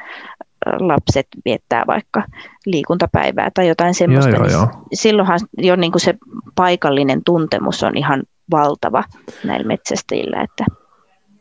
lapset 0.66 1.28
viettää 1.46 1.84
vaikka 1.88 2.24
liikuntapäivää 2.66 3.52
tai 3.54 3.68
jotain 3.68 3.94
semmoista, 3.94 4.30
joo, 4.30 4.38
joo, 4.38 4.46
niin 4.48 4.54
joo. 4.54 4.68
silloinhan 4.94 5.40
jo 5.58 5.76
niin 5.76 5.92
kuin 5.92 6.02
se 6.02 6.16
paikallinen 6.56 7.22
tuntemus 7.26 7.84
on 7.84 7.98
ihan 7.98 8.24
valtava 8.52 9.04
näillä 9.44 9.68
metsästäjillä, 9.68 10.42
että 10.42 10.66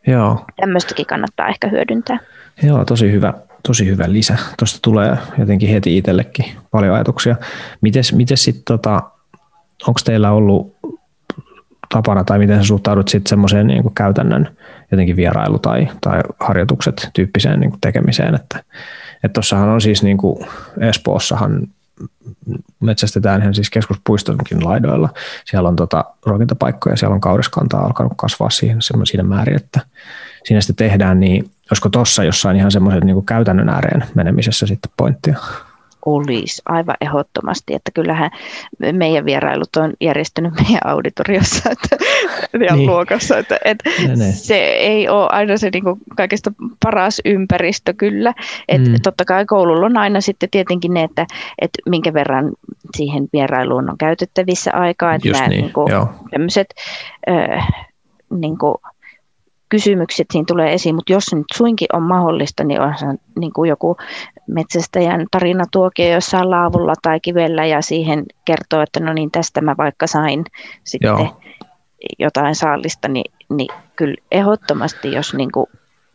joo. 0.07 0.45
tämmöistäkin 0.61 1.07
kannattaa 1.07 1.49
ehkä 1.49 1.69
hyödyntää. 1.69 2.19
Joo, 2.63 2.85
tosi 2.85 3.13
hyvä, 3.13 3.35
tosi 3.67 3.87
hyvä 3.87 4.05
lisä. 4.09 4.39
Tuosta 4.59 4.79
tulee 4.83 5.17
jotenkin 5.39 5.69
heti 5.69 5.97
itsellekin 5.97 6.45
paljon 6.71 6.95
ajatuksia. 6.95 7.37
Mites, 7.81 8.13
mites 8.13 8.45
sitten, 8.45 8.65
tota, 8.65 9.03
onko 9.87 10.01
teillä 10.05 10.31
ollut 10.31 10.77
tapana 11.89 12.25
tai 12.25 12.39
miten 12.39 12.59
sä 12.59 12.67
suhtaudut 12.67 13.09
sitten 13.09 13.29
semmoiseen 13.29 13.67
niin 13.67 13.95
käytännön 13.95 14.57
jotenkin 14.91 15.17
vierailu 15.17 15.59
tai, 15.59 15.89
tai 16.01 16.21
harjoitukset 16.41 17.11
tyyppiseen 17.15 17.61
niin 17.61 17.73
tekemiseen, 17.81 18.35
että 18.35 18.65
tuossahan 19.35 19.69
on 19.69 19.81
siis 19.81 20.03
niin 20.03 20.19
kuin 20.19 20.47
Espoossahan 20.81 21.69
metsästetään 22.81 23.43
ihan 23.43 23.55
siis 23.55 23.71
keskuspuistonkin 23.71 24.65
laidoilla. 24.65 25.09
Siellä 25.45 25.69
on 25.69 25.77
tota 25.77 26.05
ruokintapaikkoja, 26.27 26.97
siellä 26.97 27.15
on 27.15 27.21
kauriskantaa 27.21 27.85
alkanut 27.85 28.13
kasvaa 28.17 28.51
siihen 28.51 28.79
siinä 29.05 29.23
määrin, 29.23 29.57
että 29.57 29.81
siinä 30.45 30.61
sitten 30.61 30.89
tehdään, 30.89 31.21
niin 31.21 31.51
olisiko 31.71 31.89
tuossa 31.89 32.25
jossain 32.25 32.57
ihan 32.57 32.71
semmoisen 32.71 33.03
niin 33.07 33.27
käytännön 33.27 33.69
ääreen 33.69 34.05
menemisessä 34.15 34.67
sitten 34.67 34.93
pointtia? 34.97 35.39
Olisi 36.07 36.63
aivan 36.67 36.97
ehdottomasti, 37.01 37.75
että 37.75 37.91
kyllähän 37.95 38.31
meidän 38.93 39.25
vierailut 39.25 39.77
on 39.77 39.93
järjestynyt 40.01 40.55
meidän 40.55 40.81
auditoriossa 40.85 41.71
että, 41.71 41.97
ja 42.65 42.77
niin. 42.77 42.91
luokassa, 42.91 43.39
että, 43.39 43.59
että 43.65 43.91
ne, 44.09 44.17
ne. 44.17 44.33
se 44.33 44.57
ei 44.65 45.09
ole 45.09 45.29
aina 45.31 45.57
se 45.57 45.71
niin 45.73 45.85
kuin 45.85 46.01
kaikista 46.17 46.53
paras 46.85 47.21
ympäristö 47.25 47.95
kyllä, 47.95 48.35
että 48.69 48.91
mm. 48.91 48.97
totta 49.03 49.25
kai 49.25 49.47
koululla 49.47 49.87
on 49.87 49.97
aina 49.97 50.21
sitten 50.21 50.51
tietenkin 50.51 50.95
ne, 50.95 51.03
että, 51.03 51.27
että 51.61 51.79
minkä 51.87 52.15
verran 52.15 52.53
siihen 52.97 53.29
vierailuun 53.33 53.91
on 53.91 53.99
käytettävissä 53.99 54.71
aikaa, 54.73 55.15
että 55.15 55.29
Just 55.29 55.41
nämä 55.41 55.49
niin, 55.49 55.61
niin 55.61 55.73
kuin, 55.73 55.89
tämmöiset 56.31 56.75
äh, 57.31 57.69
niin 58.31 58.59
kuin, 58.59 58.75
kysymykset 59.69 60.27
siinä 60.33 60.45
tulee 60.47 60.73
esiin, 60.73 60.95
mutta 60.95 61.13
jos 61.13 61.35
nyt 61.35 61.45
suinkin 61.55 61.89
on 61.93 62.03
mahdollista, 62.03 62.65
niin 62.65 62.81
on 62.81 62.95
se 62.99 63.07
niin 63.39 63.53
kuin 63.53 63.69
joku 63.69 63.97
metsästäjän 64.47 65.27
tarinatuokio 65.31 66.15
jossain 66.15 66.51
laavulla 66.51 66.95
tai 67.03 67.21
kivellä 67.21 67.67
ja 67.67 67.83
siihen 67.83 68.25
kertoo, 68.45 68.83
että 68.83 69.01
no 69.01 69.13
niin 69.13 69.31
tästä 69.31 69.61
mä 69.61 69.75
vaikka 69.79 70.07
sain 70.07 70.45
sitten 70.85 71.09
Joo. 71.09 71.41
jotain 72.19 72.55
saalista, 72.55 73.09
niin, 73.09 73.33
niin 73.51 73.69
kyllä 73.97 74.15
ehdottomasti, 74.33 75.13
jos 75.13 75.35
niin 75.35 75.53
kuin 75.53 75.67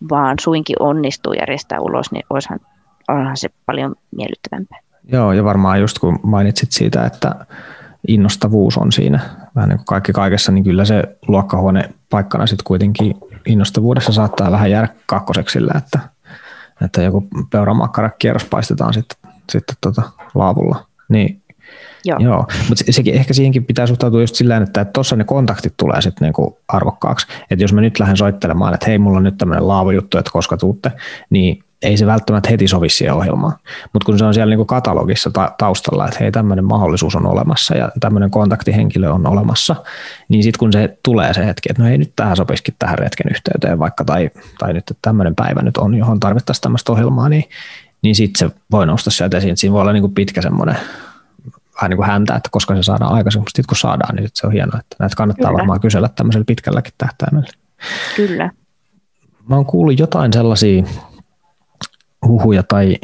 vaan 0.10 0.40
suinkin 0.40 0.76
onnistuu 0.80 1.34
järjestää 1.34 1.80
ulos, 1.80 2.12
niin 2.12 2.26
olisihan, 2.30 2.60
onhan 3.08 3.38
se 3.38 3.50
paljon 3.66 3.96
miellyttävämpää. 4.16 4.80
Joo, 5.12 5.32
ja 5.32 5.44
varmaan 5.44 5.80
just 5.80 6.00
kun 6.00 6.20
mainitsit 6.24 6.72
siitä, 6.72 7.06
että 7.06 7.46
innostavuus 8.08 8.78
on 8.78 8.92
siinä 8.92 9.20
vähän 9.56 9.70
niin 9.70 9.78
kuin 9.78 9.86
kaikki 9.86 10.14
kaikessa, 10.14 10.52
niin 10.52 10.64
kyllä 10.64 10.86
se 10.86 11.04
luokkahuone 11.28 11.90
paikkana 12.10 12.48
sitten 12.48 12.64
kuitenkin 12.64 13.16
innostavuudessa 13.46 14.12
saattaa 14.12 14.52
vähän 14.52 14.72
jäädä 14.72 14.88
kakkoseksi 15.06 15.54
sillä, 15.54 15.74
että, 15.78 16.00
että 16.86 17.02
joku 17.02 17.28
peuramakkara-kierros 17.50 18.46
paistetaan 18.46 18.94
sitten, 18.94 19.32
sitten 19.50 19.76
tota 19.82 20.02
laavulla. 20.36 20.86
Niin, 21.10 21.42
joo. 22.06 22.20
joo. 22.20 22.48
Mutta 22.70 22.84
se, 22.86 22.92
sekin, 22.92 23.14
ehkä 23.14 23.34
siihenkin 23.34 23.66
pitää 23.66 23.88
suhtautua 23.88 24.22
just 24.22 24.36
sillä 24.36 24.58
että 24.58 24.86
tuossa 24.86 25.16
ne 25.16 25.24
kontaktit 25.24 25.74
tulee 25.78 26.02
sitten 26.02 26.26
niinku 26.26 26.60
arvokkaaksi. 26.68 27.28
Että 27.50 27.64
jos 27.64 27.74
mä 27.74 27.82
nyt 27.82 28.00
lähden 28.00 28.18
soittelemaan, 28.18 28.74
että 28.74 28.86
hei, 28.88 28.98
mulla 28.98 29.18
on 29.18 29.24
nyt 29.24 29.38
tämmöinen 29.38 29.68
laavujuttu, 29.68 30.18
että 30.18 30.32
koska 30.32 30.58
tuutte, 30.58 30.92
niin 31.30 31.64
ei 31.82 31.98
se 31.98 32.06
välttämättä 32.06 32.50
heti 32.50 32.68
sovi 32.68 32.90
siihen 32.90 33.16
ohjelmaan. 33.16 33.54
Mutta 33.94 34.06
kun 34.06 34.20
se 34.20 34.26
on 34.26 34.34
siellä 34.34 34.52
niinku 34.52 34.66
katalogissa 34.66 35.32
ta- 35.32 35.52
taustalla, 35.58 36.08
että 36.08 36.18
hei 36.20 36.32
tämmöinen 36.32 36.66
mahdollisuus 36.66 37.16
on 37.16 37.26
olemassa 37.26 37.78
ja 37.78 37.92
tämmöinen 38.00 38.32
kontaktihenkilö 38.32 39.12
on 39.12 39.28
olemassa, 39.28 39.76
niin 40.30 40.44
sitten 40.44 40.60
kun 40.60 40.74
se 40.74 40.98
tulee 41.04 41.34
se 41.34 41.46
hetki, 41.46 41.70
että 41.72 41.84
no 41.84 41.90
ei 41.90 41.98
nyt 41.98 42.12
tähän 42.16 42.38
sopisikin 42.38 42.76
tähän 42.80 43.00
retken 43.00 43.32
yhteyteen 43.32 43.80
vaikka, 43.80 44.06
tai, 44.06 44.30
tai 44.60 44.74
nyt 44.74 44.92
että 44.92 45.00
tämmöinen 45.02 45.36
päivä 45.36 45.62
nyt 45.62 45.78
on, 45.78 45.96
johon 45.96 46.20
tarvittaisiin 46.20 46.62
tämmöistä 46.62 46.92
ohjelmaa, 46.92 47.30
niin, 47.30 47.44
niin 48.02 48.16
sitten 48.16 48.50
se 48.50 48.56
voi 48.72 48.86
nousta 48.86 49.12
sieltä 49.12 49.38
esiin. 49.38 49.58
Siinä 49.58 49.74
voi 49.74 49.82
olla 49.82 49.94
niinku 49.94 50.10
pitkä 50.10 50.42
semmoinen 50.42 50.78
vähän 51.76 51.90
niin 51.90 51.98
kuin 51.98 52.08
häntä, 52.08 52.36
että 52.36 52.50
koska 52.52 52.76
se 52.76 52.84
saadaan 52.84 53.14
aikaisemmin, 53.14 53.42
mutta 53.42 53.58
sitten 53.58 53.70
kun 53.70 53.78
saadaan, 53.78 54.16
niin 54.16 54.28
sit 54.28 54.36
se 54.36 54.48
on 54.48 54.54
hienoa, 54.54 54.80
että 54.80 54.96
näitä 55.00 55.16
kannattaa 55.16 55.48
Kyllä. 55.48 55.58
varmaan 55.58 55.80
kysellä 55.80 56.10
tämmöisellä 56.16 56.46
pitkälläkin 56.46 56.94
tähtäimellä. 56.98 57.50
Kyllä. 58.16 58.50
Mä 59.50 59.56
oon 59.56 59.66
kuullut 59.66 60.00
jotain 60.00 60.34
sellaisia 60.34 60.84
huhuja 62.28 62.64
tai, 62.64 62.98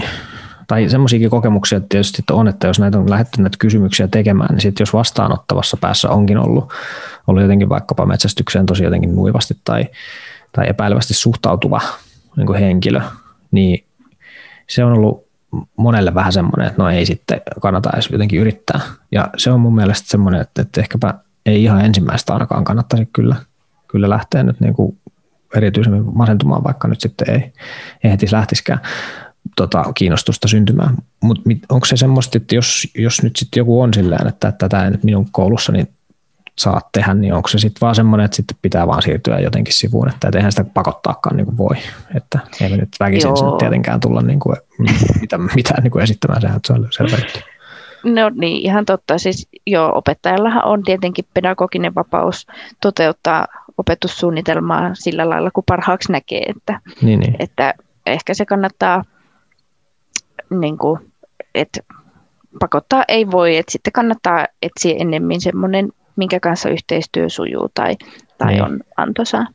tai 0.68 0.90
semmoisiakin 0.90 1.30
kokemuksia 1.30 1.80
tietysti 1.80 2.22
että 2.22 2.34
on, 2.34 2.48
että 2.48 2.68
jos 2.68 2.80
näitä 2.80 3.00
on 3.00 3.10
lähdetty 3.10 3.42
näitä 3.42 3.58
kysymyksiä 3.60 4.08
tekemään, 4.08 4.50
niin 4.50 4.62
sitten 4.62 4.82
jos 4.82 4.94
vastaanottavassa 4.94 5.78
päässä 5.78 6.10
onkin 6.10 6.38
ollut, 6.38 6.74
ollut 7.28 7.42
jotenkin 7.44 7.70
vaikkapa 7.70 8.06
metsästykseen 8.06 8.66
tosi 8.66 8.84
jotenkin 8.84 9.16
nuivasti 9.16 9.58
tai, 9.64 9.86
tai 10.52 10.70
epäilevästi 10.70 11.14
suhtautuva 11.14 11.82
niin 12.36 12.48
kuin 12.48 12.60
henkilö, 12.60 13.02
niin 13.52 13.86
se 14.70 14.84
on 14.84 14.94
ollut 14.94 15.28
monelle 15.78 16.14
vähän 16.14 16.34
semmoinen, 16.34 16.68
että 16.68 16.84
no 16.84 16.90
ei 16.90 17.06
sitten 17.06 17.42
kannata 17.62 17.90
edes 17.94 18.10
jotenkin 18.12 18.40
yrittää. 18.40 18.80
Ja 19.12 19.30
se 19.38 19.52
on 19.52 19.60
mun 19.60 19.76
mielestä 19.76 20.10
semmoinen, 20.10 20.42
että, 20.42 20.62
että 20.62 20.82
ehkäpä 20.82 21.14
ei 21.46 21.64
ihan 21.64 21.86
ensimmäistä 21.86 22.34
ainakaan 22.34 22.64
kannattaisi 22.64 23.10
kyllä, 23.14 23.36
kyllä 23.88 24.10
lähteä 24.10 24.44
nyt 24.44 24.60
niin 24.60 24.74
kuin 24.74 24.98
erityisemmin 25.56 26.04
masentumaan, 26.18 26.64
vaikka 26.64 26.88
nyt 26.88 27.02
sitten 27.02 27.30
ei, 27.30 27.54
ei 28.04 28.12
heti 28.12 28.28
lähtisikään 28.32 28.80
tota, 29.56 29.86
kiinnostusta 29.96 30.48
syntymään. 30.48 30.98
Mutta 31.24 31.44
onko 31.70 31.86
se 31.86 31.98
semmoista, 31.98 32.38
että 32.38 32.56
jos, 32.56 32.88
jos 32.98 33.24
nyt 33.24 33.36
sitten 33.36 33.62
joku 33.62 33.82
on 33.82 33.94
silleen, 33.94 34.28
että 34.28 34.52
tätä 34.52 34.86
ei 34.86 34.92
nyt 34.92 35.04
minun 35.04 35.28
koulussani 35.32 35.88
saat 36.60 36.86
tehdä, 36.92 37.14
niin 37.14 37.34
onko 37.34 37.48
se 37.48 37.58
sitten 37.58 37.82
vaan 37.82 37.96
semmoinen, 37.96 38.26
että 38.26 38.36
sitten 38.36 38.58
pitää 38.62 38.88
vaan 38.88 39.02
siirtyä 39.02 39.40
jotenkin 39.40 39.74
sivuun, 39.74 40.10
että 40.10 40.32
eihän 40.36 40.52
sitä 40.52 40.64
pakottaakaan 40.64 41.38
niin 41.38 41.46
kuin 41.46 41.58
voi, 41.58 41.76
että 42.16 42.40
ei 42.62 42.70
me 42.70 42.78
nyt 42.78 42.90
väkisin 43.00 43.38
sen 43.38 43.48
tietenkään 43.60 44.00
tulla 44.00 44.22
niin 44.22 44.40
kuin, 44.40 44.56
mitä, 45.22 45.38
mitään 45.38 45.84
niin 45.84 45.92
kuin 45.92 46.04
esittämään, 46.04 46.42
sehän 46.42 46.60
se 46.66 46.74
on 46.74 46.88
selvä 46.92 47.18
juttu. 47.18 47.40
No 48.04 48.30
niin, 48.30 48.66
ihan 48.66 48.86
totta. 48.86 49.18
Siis 49.18 49.48
joo, 49.68 49.92
opettajallahan 49.96 50.66
on 50.66 50.84
tietenkin 50.84 51.26
pedagoginen 51.34 51.96
vapaus 51.96 52.48
toteuttaa 52.82 53.48
opetussuunnitelmaa 53.78 54.90
sillä 54.94 55.30
lailla, 55.30 55.52
kun 55.52 55.64
parhaaksi 55.68 56.12
näkee, 56.12 56.44
että, 56.48 56.80
niin, 57.02 57.20
niin. 57.20 57.36
että 57.40 57.74
ehkä 58.06 58.34
se 58.34 58.46
kannattaa, 58.46 59.04
niin 60.50 60.78
kuin, 60.78 61.14
että 61.56 61.80
pakottaa 62.60 63.04
ei 63.08 63.32
voi, 63.32 63.58
että 63.58 63.72
sitten 63.72 63.94
kannattaa 63.94 64.48
etsiä 64.62 64.96
ennemmin 65.00 65.42
semmoinen 65.42 65.90
minkä 66.16 66.40
kanssa 66.40 66.70
yhteistyö 66.70 67.30
sujuu 67.30 67.70
tai, 67.74 67.96
tai 68.38 68.54
niin. 68.54 68.64
on 68.64 68.80
antoisaa. 68.98 69.48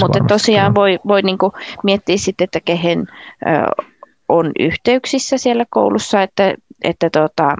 Mutta 0.00 0.24
tosiaan 0.28 0.74
voi, 0.74 0.98
voi 1.06 1.22
niinku 1.22 1.52
miettiä 1.82 2.16
sitten, 2.16 2.44
että 2.44 2.60
kehen 2.60 3.06
ö, 3.46 3.84
on 4.28 4.52
yhteyksissä 4.58 5.38
siellä 5.38 5.64
koulussa, 5.70 6.22
että, 6.22 6.54
että 6.84 7.10
tota, 7.10 7.56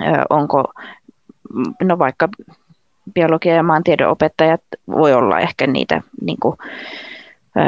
ö, 0.00 0.04
onko 0.30 0.72
no 1.82 1.98
vaikka 1.98 2.28
biologia- 3.14 3.54
ja 3.54 3.62
maantiedon 3.62 4.10
opettajat 4.10 4.60
voi 4.90 5.14
olla 5.14 5.40
ehkä 5.40 5.66
niitä 5.66 6.02
niin 6.20 6.38
kuin, 6.40 6.56
ö, 7.56 7.60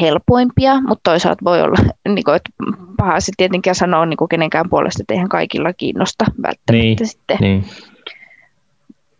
helpoimpia, 0.00 0.80
mutta 0.80 1.10
toisaalta 1.10 1.44
voi 1.44 1.62
olla, 1.62 1.76
niin 2.14 2.24
kuin, 2.24 2.36
että 2.36 2.50
pahasti 2.96 3.32
tietenkin 3.36 3.74
sanoa 3.74 4.06
niin 4.06 4.16
kuin 4.16 4.28
kenenkään 4.28 4.70
puolesta, 4.70 5.02
että 5.02 5.14
eihän 5.14 5.28
kaikilla 5.28 5.72
kiinnosta 5.72 6.24
välttämättä 6.42 6.72
niin, 6.72 7.08
sitten. 7.08 7.36
Niin. 7.40 7.64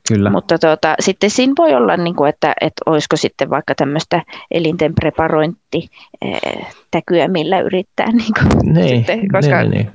Kyllä. 0.09 0.31
Mutta 0.31 0.59
tuota, 0.59 0.95
sitten 1.01 1.31
siinä 1.31 1.53
voi 1.59 1.75
olla, 1.75 1.97
niin 1.97 2.17
kuin, 2.17 2.29
että, 2.29 2.55
että 2.61 2.83
olisiko 2.87 3.17
sitten 3.17 3.51
vaikka 3.51 3.75
tämmöistä 3.75 4.23
elinten 4.51 4.95
preparointitäkyä, 4.95 7.29
millä 7.29 7.61
yrittää, 7.61 8.13
niin 8.13 8.33
kuin, 8.41 8.75
niin, 8.75 8.89
sitten, 8.89 9.33
koska 9.33 9.63
niin, 9.63 9.71
niin. 9.71 9.91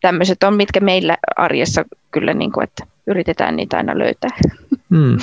tämmöiset 0.00 0.42
on, 0.42 0.54
mitkä 0.54 0.80
meillä 0.80 1.16
arjessa 1.36 1.84
kyllä, 2.10 2.34
niin 2.34 2.52
kuin, 2.52 2.64
että 2.64 2.86
yritetään 3.08 3.56
niitä 3.56 3.76
aina 3.76 3.98
löytää. 3.98 4.30
Mm 4.88 5.18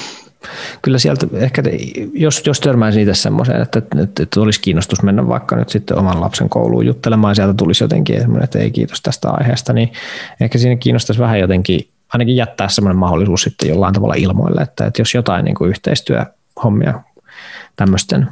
kyllä 0.82 0.98
sieltä 0.98 1.28
ehkä, 1.34 1.64
jos, 2.14 2.44
jos 2.46 2.60
törmäisi 2.60 3.00
niitä 3.00 3.14
semmoiseen, 3.14 3.62
että, 3.62 3.80
että, 3.80 4.24
että, 4.24 4.42
olisi 4.42 4.62
kiinnostus 4.62 5.04
mennä 5.04 5.28
vaikka 5.28 5.56
nyt 5.56 5.70
sitten 5.70 5.98
oman 5.98 6.22
lapsen 6.22 6.50
kouluun 6.50 6.86
juttelemaan 6.86 7.36
sieltä 7.36 7.54
tulisi 7.54 7.84
jotenkin 7.84 8.22
semmoinen, 8.22 8.44
että 8.44 8.60
ei 8.60 8.72
kiitos 8.72 9.02
tästä 9.02 9.30
aiheesta, 9.30 9.74
niin 9.74 9.92
ehkä 10.42 10.58
siinä 10.58 10.76
kiinnostaisi 10.76 11.22
vähän 11.22 11.40
jotenkin 11.40 11.88
ainakin 12.14 12.36
jättää 12.36 12.70
semmoinen 12.70 12.98
mahdollisuus 12.98 13.42
sitten 13.42 13.70
jollain 13.70 13.94
tavalla 13.94 14.14
ilmoille, 14.14 14.62
että, 14.62 14.86
että 14.86 15.02
jos 15.02 15.14
jotain 15.14 15.46
niin 15.46 15.56
kuin 15.56 15.70
yhteistyöhommia 15.70 17.02
tämmöisten 17.76 18.28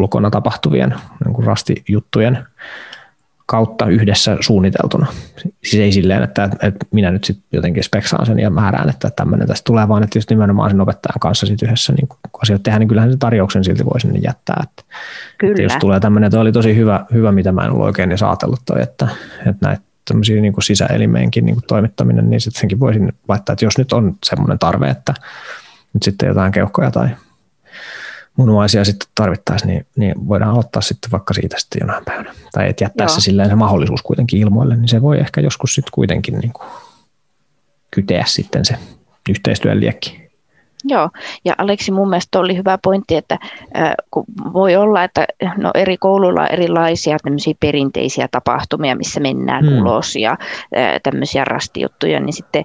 ulkona 0.00 0.30
tapahtuvien 0.30 0.94
niin 1.24 1.34
kuin 1.34 1.46
rastijuttujen 1.46 2.38
kautta 3.50 3.86
yhdessä 3.86 4.36
suunniteltuna. 4.40 5.06
Siis 5.64 5.82
ei 5.82 5.92
silleen, 5.92 6.22
että, 6.22 6.44
että 6.44 6.86
minä 6.92 7.10
nyt 7.10 7.24
sitten 7.24 7.44
jotenkin 7.52 7.84
speksaan 7.84 8.26
sen 8.26 8.38
ja 8.38 8.50
määrään, 8.50 8.88
että 8.88 9.10
tämmöinen 9.10 9.48
tästä 9.48 9.64
tulee, 9.64 9.88
vaan 9.88 10.02
että 10.02 10.18
just 10.18 10.30
nimenomaan 10.30 10.70
sen 10.70 10.80
opettajan 10.80 11.20
kanssa 11.20 11.46
sit 11.46 11.62
yhdessä 11.62 11.92
niin 11.92 12.08
kun 12.08 12.18
asioita 12.42 12.62
tehdään, 12.62 12.80
niin 12.80 12.88
kyllähän 12.88 13.12
se 13.12 13.18
tarjouksen 13.18 13.64
silti 13.64 13.84
voi 13.84 14.00
sinne 14.00 14.18
jättää. 14.18 14.62
Että, 14.62 14.82
Kyllä. 15.38 15.52
Että 15.52 15.62
jos 15.62 15.76
tulee 15.80 16.00
tämmöinen, 16.00 16.26
että 16.26 16.40
oli 16.40 16.52
tosi 16.52 16.76
hyvä, 16.76 17.06
hyvä 17.12 17.32
mitä 17.32 17.52
mä 17.52 17.64
en 17.64 17.70
ollut 17.70 17.86
oikein 17.86 18.10
edes 18.10 18.22
ajatellut 18.22 18.60
toi, 18.64 18.82
että, 18.82 19.08
että 19.46 19.66
näitä 19.66 19.82
tämmöisiä 20.08 20.40
niin 20.40 20.54
sisäelimeenkin 20.62 21.46
niin 21.46 21.56
toimittaminen, 21.66 22.30
niin 22.30 22.40
sitten 22.40 22.60
senkin 22.60 22.80
voisin 22.80 23.12
laittaa, 23.28 23.52
että 23.52 23.64
jos 23.64 23.78
nyt 23.78 23.92
on 23.92 24.16
semmoinen 24.26 24.58
tarve, 24.58 24.88
että 24.88 25.14
nyt 25.94 26.02
sitten 26.02 26.28
jotain 26.28 26.52
keuhkoja 26.52 26.90
tai 26.90 27.08
munuaisia 28.40 28.84
sitten 28.84 29.08
tarvittaisiin, 29.14 29.68
niin, 29.68 29.86
niin 29.96 30.28
voidaan 30.28 30.50
aloittaa 30.50 30.82
sitten 30.82 31.10
vaikka 31.10 31.34
siitä 31.34 31.56
sitten 31.58 31.78
jonain 31.80 32.04
päivänä. 32.04 32.34
Tai 32.52 32.68
että 32.68 32.84
jättää 32.84 33.04
Joo. 33.04 33.14
se 33.14 33.20
silleen 33.20 33.48
se 33.48 33.54
mahdollisuus 33.54 34.02
kuitenkin 34.02 34.40
ilmoille, 34.40 34.76
niin 34.76 34.88
se 34.88 35.02
voi 35.02 35.18
ehkä 35.18 35.40
joskus 35.40 35.74
sitten 35.74 35.90
kuitenkin 35.92 36.38
niin 36.38 36.52
kuin 36.52 36.68
kyteä 37.90 38.24
sitten 38.26 38.64
se 38.64 38.74
yhteistyön 39.30 39.80
liekki. 39.80 40.30
Joo, 40.84 41.10
ja 41.44 41.54
Aleksi 41.58 41.92
mun 41.92 42.10
mielestä 42.10 42.38
oli 42.38 42.56
hyvä 42.56 42.78
pointti, 42.82 43.16
että 43.16 43.38
äh, 43.76 43.92
kun 44.10 44.24
voi 44.52 44.76
olla, 44.76 45.04
että 45.04 45.26
no 45.56 45.70
eri 45.74 45.96
kouluilla 45.96 46.40
on 46.40 46.48
erilaisia 46.50 47.16
tämmöisiä 47.22 47.54
perinteisiä 47.60 48.28
tapahtumia, 48.30 48.96
missä 48.96 49.20
mennään 49.20 49.66
hmm. 49.66 49.78
ulos 49.78 50.16
ja 50.16 50.30
äh, 50.30 51.00
tämmöisiä 51.02 51.44
rastijuttuja, 51.44 52.20
niin 52.20 52.32
sitten 52.32 52.64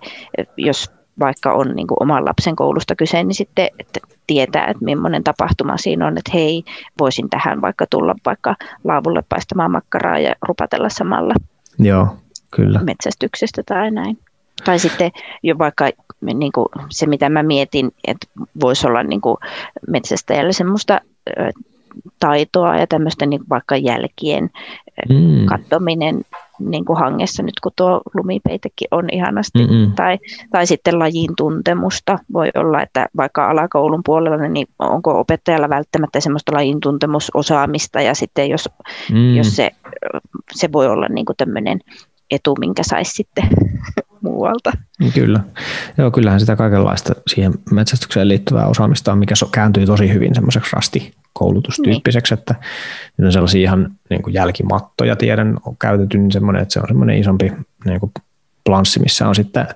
jos 0.57 0.94
vaikka 1.19 1.53
on 1.53 1.75
niin 1.75 1.87
kuin 1.87 1.97
oman 1.99 2.25
lapsen 2.25 2.55
koulusta 2.55 2.95
kyse, 2.95 3.23
niin 3.23 3.35
sitten 3.35 3.69
että 3.79 3.99
tietää, 4.27 4.67
että 4.67 4.85
millainen 4.85 5.23
tapahtuma 5.23 5.77
siinä 5.77 6.07
on, 6.07 6.17
että 6.17 6.31
hei, 6.33 6.63
voisin 6.99 7.29
tähän 7.29 7.61
vaikka 7.61 7.85
tulla 7.89 8.15
vaikka 8.25 8.55
laavulle 8.83 9.23
paistamaan 9.29 9.71
makkaraa 9.71 10.19
ja 10.19 10.35
rupatella 10.41 10.89
samalla 10.89 11.33
Joo, 11.79 12.07
kyllä. 12.51 12.79
metsästyksestä 12.83 13.63
tai 13.65 13.91
näin. 13.91 14.17
Tai 14.65 14.79
sitten 14.79 15.11
jo 15.43 15.57
vaikka 15.57 15.89
niin 16.21 16.51
kuin 16.51 16.67
se, 16.89 17.05
mitä 17.05 17.29
mä 17.29 17.43
mietin, 17.43 17.91
että 18.07 18.27
voisi 18.61 18.87
olla 18.87 19.03
niin 19.03 19.21
kuin 19.21 19.37
metsästäjällä 19.87 20.51
semmoista 20.51 21.01
taitoa 22.19 22.77
ja 22.77 22.87
tämmöistä 22.87 23.25
niin 23.25 23.41
vaikka 23.49 23.77
jälkien 23.77 24.49
mm. 25.09 25.45
katsominen 25.45 26.21
niin 26.59 26.85
kuin 26.85 26.99
hangessa 26.99 27.43
nyt, 27.43 27.59
kun 27.63 27.71
tuo 27.75 28.01
lumipeitekin 28.13 28.87
on 28.91 29.09
ihanasti. 29.11 29.59
Tai, 29.95 30.19
tai 30.51 30.67
sitten 30.67 30.99
lajin 30.99 31.35
tuntemusta. 31.37 32.19
Voi 32.33 32.51
olla, 32.55 32.81
että 32.81 33.07
vaikka 33.17 33.49
alakoulun 33.49 34.01
puolella, 34.05 34.47
niin 34.47 34.67
onko 34.79 35.19
opettajalla 35.19 35.69
välttämättä 35.69 36.19
semmoista 36.19 36.53
lajin 36.53 36.79
tuntemusosaamista 36.79 38.01
ja 38.01 38.13
sitten 38.15 38.49
jos, 38.49 38.69
mm. 39.11 39.35
jos 39.35 39.55
se, 39.55 39.71
se 40.53 40.71
voi 40.71 40.87
olla 40.87 41.07
niin 41.07 41.25
kuin 41.25 41.37
tämmöinen 41.37 41.79
etu, 42.31 42.55
minkä 42.59 42.83
saisi 42.83 43.11
sitten 43.11 43.47
muualta. 44.21 44.71
Kyllä. 45.13 45.39
Joo, 45.97 46.11
kyllähän 46.11 46.39
sitä 46.39 46.55
kaikenlaista 46.55 47.13
siihen 47.27 47.53
metsästykseen 47.71 48.27
liittyvää 48.27 48.67
osaamista 48.67 49.11
on, 49.11 49.17
mikä 49.17 49.35
kääntyy 49.51 49.85
tosi 49.85 50.13
hyvin 50.13 50.35
semmoiseksi 50.35 50.71
rasti 50.73 51.13
koulutustyyppiseksi, 51.39 52.33
niin. 52.33 52.39
että 52.39 52.55
nyt 53.17 53.25
on 53.25 53.31
sellaisia 53.31 53.61
ihan 53.61 53.91
niin 54.09 54.21
kuin 54.21 54.33
jälkimattoja 54.33 55.15
tiedän 55.15 55.57
on 55.65 55.77
käytetty, 55.77 56.17
niin 56.17 56.31
semmoinen, 56.31 56.61
että 56.61 56.73
se 56.73 56.79
on 56.79 56.87
semmoinen 56.87 57.17
isompi 57.17 57.51
niin 57.85 57.99
kuin 57.99 58.11
planssi, 58.65 58.99
missä 58.99 59.27
on 59.27 59.35
sitten, 59.35 59.67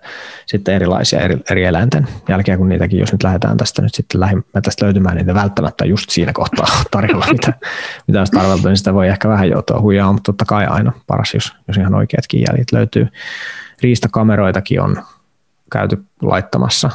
sitten 0.46 0.76
erilaisia 0.76 1.20
eri, 1.20 1.38
eri 1.50 1.64
eläinten 1.64 2.08
jälkeä, 2.30 2.58
kun 2.58 2.70
niitäkin, 2.70 3.00
jos 3.00 3.12
nyt 3.12 3.24
lähdetään 3.24 3.58
tästä 3.58 3.82
nyt 3.82 3.94
sitten 3.94 4.22
tästä 4.64 4.86
löytymään, 4.86 5.16
niin 5.16 5.34
välttämättä 5.34 5.86
just 5.86 6.10
siinä 6.10 6.34
kohtaa 6.34 6.68
tarjolla, 6.92 7.26
mitä, 7.32 7.54
mitä 8.08 8.20
olisi 8.20 8.32
tarveltu, 8.32 8.68
niin 8.68 8.78
sitä 8.78 8.94
voi 8.94 9.08
ehkä 9.08 9.30
vähän 9.30 9.50
joutua 9.50 9.80
huijaa, 9.80 10.14
mutta 10.14 10.32
totta 10.32 10.46
kai 10.46 10.66
aina 10.66 10.92
paras, 11.08 11.34
jos, 11.34 11.54
jos 11.68 11.78
ihan 11.78 11.96
oikeatkin 11.96 12.42
jäljet 12.50 12.72
löytyy. 12.72 13.08
Riistakameroitakin 13.82 14.82
on 14.82 15.04
käyty 15.72 16.04
laittamassa 16.22 16.90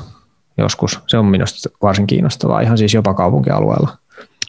joskus. 0.58 1.00
Se 1.06 1.18
on 1.18 1.26
minusta 1.26 1.68
varsin 1.82 2.06
kiinnostavaa, 2.06 2.60
ihan 2.60 2.78
siis 2.78 2.94
jopa 2.94 3.14
kaupunkialueella 3.14 3.98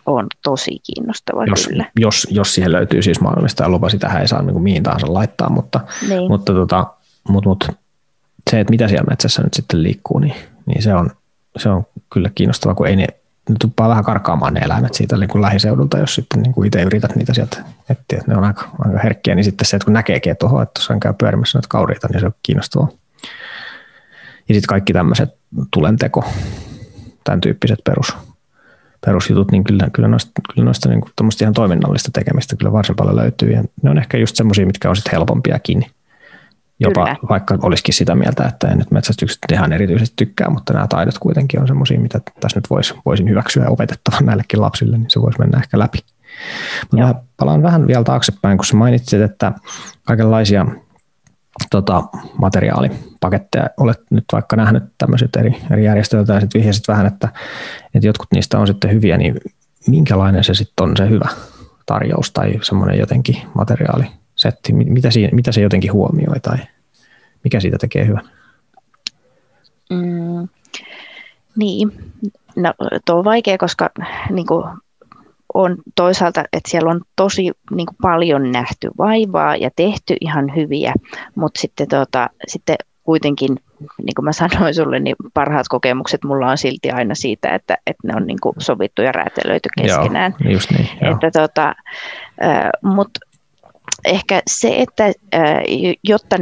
on 0.06 0.28
tosi 0.44 0.80
kiinnostava 0.84 1.46
jos, 1.46 1.68
kyllä. 1.68 1.86
Jos, 2.00 2.28
jos 2.30 2.56
siihen 2.56 2.72
löytyy 2.72 3.02
siis 3.02 3.18
ja 3.60 3.70
lupa, 3.70 3.90
sitähän 3.90 4.22
ei 4.22 4.28
saa 4.28 4.42
niin 4.42 4.54
kuin 4.54 4.64
mihin 4.64 4.84
tahansa 4.84 5.14
laittaa, 5.14 5.50
mutta, 5.50 5.80
niin. 6.10 6.28
mutta, 6.28 6.54
tota, 6.54 6.88
mutta, 7.30 7.50
mutta 7.50 7.74
se, 8.50 8.60
että 8.60 8.72
mitä 8.72 8.88
siellä 8.88 9.10
metsässä 9.10 9.42
nyt 9.42 9.54
sitten 9.54 9.84
liikkuu, 9.84 10.20
niin, 10.20 10.36
niin 10.66 10.84
se, 10.84 10.94
on, 10.94 11.10
se 11.58 11.70
on 11.70 11.86
kyllä 12.14 12.30
kiinnostavaa, 12.36 12.76
kun 12.76 12.88
ei 12.88 12.96
ne 12.96 13.08
ne 13.50 13.56
tuppaa 13.62 13.90
vähän 13.90 14.04
karkaamaan 14.04 14.54
ne 14.54 14.60
eläimet 14.60 14.94
siitä 14.94 15.18
niin 15.18 15.30
kuin 15.30 15.42
lähiseudulta, 15.42 15.98
jos 15.98 16.16
sitten 16.16 16.42
niin 16.42 16.54
kuin 16.54 16.68
itse 16.68 16.82
yrität 16.82 17.16
niitä 17.16 17.34
sieltä 17.34 17.58
etsiä, 17.90 18.18
että 18.20 18.32
ne 18.32 18.38
on 18.38 18.44
aika, 18.44 18.70
aika 18.80 19.00
herkkiä, 19.04 19.36
niin 19.36 19.44
sitten 19.44 19.68
se, 19.68 19.78
että 19.78 19.86
kun 19.86 19.94
näkeekin, 19.94 20.32
että 20.32 20.46
oho, 20.46 20.62
että 20.62 20.72
tuossa 20.74 20.98
käy 21.00 21.14
pyörimässä 21.14 21.58
noita 21.58 21.68
kauriita, 21.68 22.08
niin 22.12 22.20
se 22.20 22.26
on 22.26 22.34
kiinnostavaa. 22.44 22.88
Ja 24.50 24.56
sitten 24.56 24.68
kaikki 24.68 24.94
tämmöiset 24.94 25.30
tulenteko, 25.74 26.26
tämän 27.24 27.42
tyyppiset 27.42 27.80
perus, 27.84 28.18
perusjutut, 29.06 29.52
niin 29.52 29.64
kyllä, 29.64 29.90
kyllä 29.94 30.08
noista, 30.08 30.32
kyllä 30.54 30.66
noista 30.66 30.90
niin 30.90 31.02
kuin 31.02 31.12
ihan 31.42 31.54
toiminnallista 31.54 32.12
tekemistä 32.14 32.56
kyllä 32.56 32.72
varsin 32.72 32.96
paljon 32.96 33.16
löytyy. 33.16 33.52
Ja 33.52 33.64
ne 33.82 33.90
on 33.90 33.98
ehkä 33.98 34.18
just 34.18 34.36
semmoisia, 34.36 34.66
mitkä 34.66 34.90
on 34.90 34.96
sitten 34.96 35.12
helpompiakin. 35.12 35.86
Jopa 36.80 37.06
kyllä. 37.06 37.18
vaikka 37.30 37.58
olisikin 37.62 37.94
sitä 37.94 38.16
mieltä, 38.16 38.44
että 38.44 38.68
en 38.68 38.78
nyt 38.78 38.92
metsästyksestä 38.92 39.48
ihan 39.54 39.74
erityisesti 39.74 40.14
tykkää, 40.16 40.50
mutta 40.50 40.74
nämä 40.74 40.88
taidot 40.88 41.18
kuitenkin 41.20 41.62
on 41.62 41.68
semmoisia, 41.68 42.00
mitä 42.00 42.22
tässä 42.40 42.58
nyt 42.58 42.70
vois, 42.70 42.96
voisin 43.06 43.30
hyväksyä 43.30 43.70
opetettavan 43.70 44.26
näillekin 44.26 44.62
lapsille, 44.62 44.98
niin 44.98 45.10
se 45.10 45.22
voisi 45.22 45.40
mennä 45.40 45.58
ehkä 45.58 45.80
läpi. 45.80 45.98
Mutta 46.92 47.06
mä 47.06 47.16
palaan 47.38 47.64
vähän 47.64 47.88
vielä 47.88 48.04
taaksepäin, 48.04 48.58
kun 48.58 48.66
sä 48.66 48.76
mainitsit, 48.76 49.22
että 49.22 49.52
kaikenlaisia 50.04 50.66
tota, 51.72 52.04
materiaalipaketteja. 52.38 53.70
Olet 53.78 54.02
nyt 54.10 54.26
vaikka 54.32 54.56
nähnyt 54.56 54.84
tämmöiset 54.98 55.36
eri, 55.36 55.58
eri 55.72 55.86
järjestöiltä 55.86 56.34
ja 56.34 56.40
sitten 56.40 56.62
vihjasit 56.62 56.88
vähän, 56.88 57.06
että, 57.06 57.30
että 57.94 58.08
jotkut 58.08 58.28
niistä 58.32 58.60
on 58.60 58.68
sitten 58.68 58.92
hyviä, 58.92 59.18
niin 59.18 59.36
minkälainen 59.88 60.44
se 60.44 60.54
sitten 60.54 60.90
on 60.90 60.98
se 60.98 61.10
hyvä 61.10 61.30
tarjous 61.86 62.32
tai 62.32 62.60
semmoinen 62.62 63.00
jotenkin 63.00 63.38
materiaalisetti, 63.54 64.74
mitä, 64.74 65.12
siinä, 65.12 65.30
mitä 65.36 65.52
se 65.52 65.62
jotenkin 65.62 65.94
huomioi 65.94 66.40
tai 66.40 66.58
mikä 67.44 67.60
siitä 67.60 67.78
tekee 67.78 68.08
hyvän? 68.08 68.30
Mm, 69.90 70.48
niin, 71.56 72.14
no 72.56 72.74
tuo 73.06 73.16
on 73.16 73.26
vaikea, 73.26 73.58
koska 73.58 73.90
niin 74.30 74.48
kuin 74.48 74.66
on 75.56 75.78
toisaalta, 75.96 76.44
että 76.54 76.72
siellä 76.72 76.92
on 76.92 77.02
tosi 77.16 77.52
niin 77.72 77.86
kuin 77.86 77.98
paljon 78.02 78.52
nähty 78.52 78.92
vaivaa 78.98 79.56
ja 79.56 79.70
tehty 79.76 80.16
ihan 80.22 80.56
hyviä, 80.56 80.94
mutta 81.36 81.62
sitten, 81.62 81.88
tota, 81.88 82.30
sitten 82.48 82.76
kuitenkin, 83.04 83.50
niin 83.80 84.16
kuin 84.16 84.26
mä 84.26 84.32
sanoin 84.32 84.74
sulle, 84.76 85.00
niin 85.00 85.16
parhaat 85.34 85.68
kokemukset 85.70 86.24
mulla 86.24 86.52
on 86.52 86.58
silti 86.58 86.92
aina 86.92 87.16
siitä, 87.16 87.56
että, 87.56 87.78
että 87.88 88.08
ne 88.08 88.14
on 88.16 88.28
niin 88.28 88.40
kuin 88.42 88.56
sovittu 88.60 89.02
ja 89.02 89.12
räätälöity 89.12 89.70
keskenään. 89.82 90.36
Joo, 90.40 90.52
just 90.52 90.72
niin, 90.72 90.90
joo. 91.02 91.12
Että, 91.14 91.40
tota, 91.40 91.76
mutta 92.82 93.20
ehkä 94.06 94.42
se, 94.48 94.76
että 94.78 95.04
jotta 96.04 96.38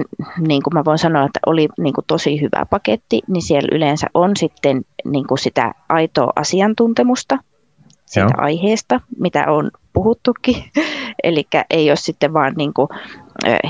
niin 0.48 0.64
kuin 0.64 0.74
mä 0.74 0.86
voin 0.86 0.98
sanoa, 0.98 1.26
että 1.26 1.40
oli 1.46 1.68
niin 1.80 1.94
kuin 1.94 2.06
tosi 2.08 2.42
hyvä 2.42 2.66
paketti, 2.70 3.22
niin 3.28 3.42
siellä 3.42 3.70
yleensä 3.72 4.08
on 4.14 4.38
sitten 4.38 4.82
niin 5.06 5.28
kuin 5.28 5.38
sitä 5.38 5.72
aitoa 5.90 6.34
asiantuntemusta 6.36 7.38
siitä 8.06 8.30
Joo. 8.38 8.46
aiheesta, 8.46 9.02
mitä 9.20 9.52
on 9.52 9.72
puhuttukin. 9.94 10.64
Eli 11.24 11.48
ei 11.70 11.90
ole 11.90 11.96
sitten 11.96 12.34
vaan 12.34 12.54
niin 12.58 12.74
kuin 12.74 12.88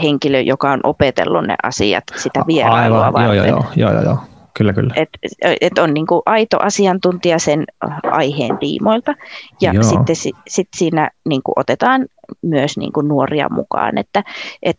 henkilö, 0.01 0.41
joka 0.41 0.71
on 0.71 0.79
opetellut 0.83 1.47
ne 1.47 1.55
asiat 1.63 2.03
sitä 2.15 2.43
vierailua 2.47 3.05
Aivan, 3.05 3.13
varten. 3.13 3.37
Joo, 3.37 3.45
joo, 3.45 3.65
joo, 3.75 3.91
joo, 3.91 4.03
joo. 4.03 4.17
Kyllä, 4.57 4.73
kyllä. 4.73 4.93
Et, 4.95 5.09
et 5.61 5.77
on 5.77 5.93
niin 5.93 6.07
kuin 6.07 6.21
aito 6.25 6.57
asiantuntija 6.59 7.39
sen 7.39 7.65
aiheen 8.11 8.57
tiimoilta 8.57 9.13
ja 9.61 9.73
Joo. 9.73 9.83
sitten 9.83 10.15
sit 10.47 10.67
siinä 10.75 11.09
niin 11.25 11.41
kuin 11.43 11.53
otetaan 11.55 12.05
myös 12.41 12.77
niin 12.77 12.93
kuin 12.93 13.07
nuoria 13.07 13.47
mukaan, 13.49 13.97
että 13.97 14.23
et 14.63 14.75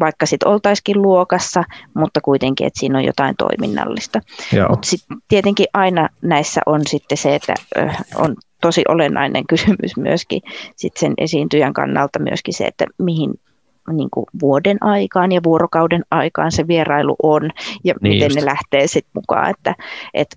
vaikka 0.00 0.26
sitten 0.26 0.48
oltaisikin 0.48 1.02
luokassa, 1.02 1.64
mutta 1.94 2.20
kuitenkin, 2.20 2.66
että 2.66 2.80
siinä 2.80 2.98
on 2.98 3.04
jotain 3.04 3.34
toiminnallista. 3.36 4.20
Mutta 4.68 4.88
sitten 4.88 5.16
tietenkin 5.28 5.66
aina 5.74 6.08
näissä 6.22 6.60
on 6.66 6.80
sitten 6.86 7.18
se, 7.18 7.34
että 7.34 7.54
on 8.16 8.36
tosi 8.60 8.82
olennainen 8.88 9.46
kysymys 9.46 9.96
myöskin 9.96 10.42
sit 10.76 10.96
sen 10.96 11.14
esiintyjän 11.18 11.72
kannalta 11.72 12.18
myöskin 12.18 12.54
se, 12.54 12.66
että 12.66 12.84
mihin 12.98 13.34
niin 13.92 14.10
kuin 14.10 14.26
vuoden 14.40 14.78
aikaan 14.80 15.32
ja 15.32 15.40
vuorokauden 15.44 16.04
aikaan 16.10 16.52
se 16.52 16.68
vierailu 16.68 17.16
on 17.22 17.50
ja 17.84 17.94
niin 18.00 18.14
miten 18.14 18.26
just. 18.26 18.36
ne 18.36 18.44
lähtee 18.44 18.86
sitten 18.86 19.10
mukaan. 19.14 19.50
Että, 19.50 19.74
että 20.14 20.36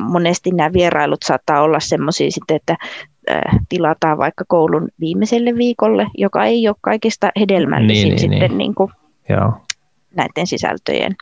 monesti 0.00 0.50
nämä 0.50 0.72
vierailut 0.72 1.22
saattaa 1.24 1.62
olla 1.62 1.80
semmoisia 1.80 2.30
sitten, 2.30 2.56
että 2.56 2.76
tilataan 3.68 4.18
vaikka 4.18 4.44
koulun 4.48 4.88
viimeiselle 5.00 5.54
viikolle, 5.54 6.06
joka 6.18 6.44
ei 6.44 6.68
ole 6.68 6.76
kaikista 6.80 7.30
hedelmällisin 7.40 8.08
niin, 8.08 8.18
sitten 8.18 8.40
niin. 8.40 8.58
Niin 8.58 8.74
kuin 8.74 8.92
Joo. 9.28 9.52
näiden 10.16 10.46
sisältöjen 10.46 11.16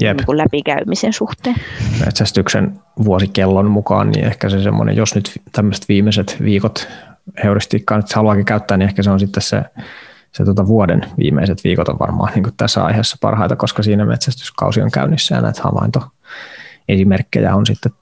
Jep. 0.00 0.16
Niin 0.16 0.26
kuin 0.26 0.38
läpikäymisen 0.38 1.12
suhteen. 1.12 1.56
Metsästyksen 2.04 2.78
vuosikellon 3.04 3.70
mukaan, 3.70 4.10
niin 4.10 4.24
ehkä 4.24 4.48
se 4.48 4.62
semmoinen, 4.62 4.96
jos 4.96 5.14
nyt 5.14 5.40
tämmöiset 5.52 5.88
viimeiset 5.88 6.36
viikot 6.42 6.88
heuristiikkaa 7.44 7.98
nyt 7.98 8.12
haluakin 8.12 8.44
käyttää, 8.44 8.76
niin 8.76 8.88
ehkä 8.88 9.02
se 9.02 9.10
on 9.10 9.20
sitten 9.20 9.42
se, 9.42 9.62
se 10.32 10.44
tuota 10.44 10.66
vuoden 10.66 11.00
viimeiset 11.18 11.64
viikot 11.64 11.88
on 11.88 11.98
varmaan 11.98 12.32
niin 12.34 12.42
kuin 12.42 12.54
tässä 12.56 12.84
aiheessa 12.84 13.16
parhaita, 13.20 13.56
koska 13.56 13.82
siinä 13.82 14.04
metsästyskausi 14.06 14.82
on 14.82 14.90
käynnissä 14.90 15.34
ja 15.34 15.40
näitä 15.40 15.62
havaintoesimerkkejä 15.62 17.54
on 17.54 17.66
sitten 17.66 17.92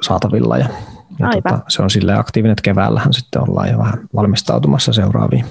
saatavilla 0.00 0.58
ja, 0.58 0.68
ja 1.18 1.28
tuota, 1.32 1.58
se 1.68 1.82
on 1.82 1.90
sille 1.90 2.14
aktiivinen, 2.14 2.52
että 2.52 2.62
keväällähän 2.62 3.12
sitten 3.12 3.42
ollaan 3.42 3.70
jo 3.70 3.78
vähän 3.78 4.08
valmistautumassa 4.14 4.92
seuraaviin, 4.92 5.44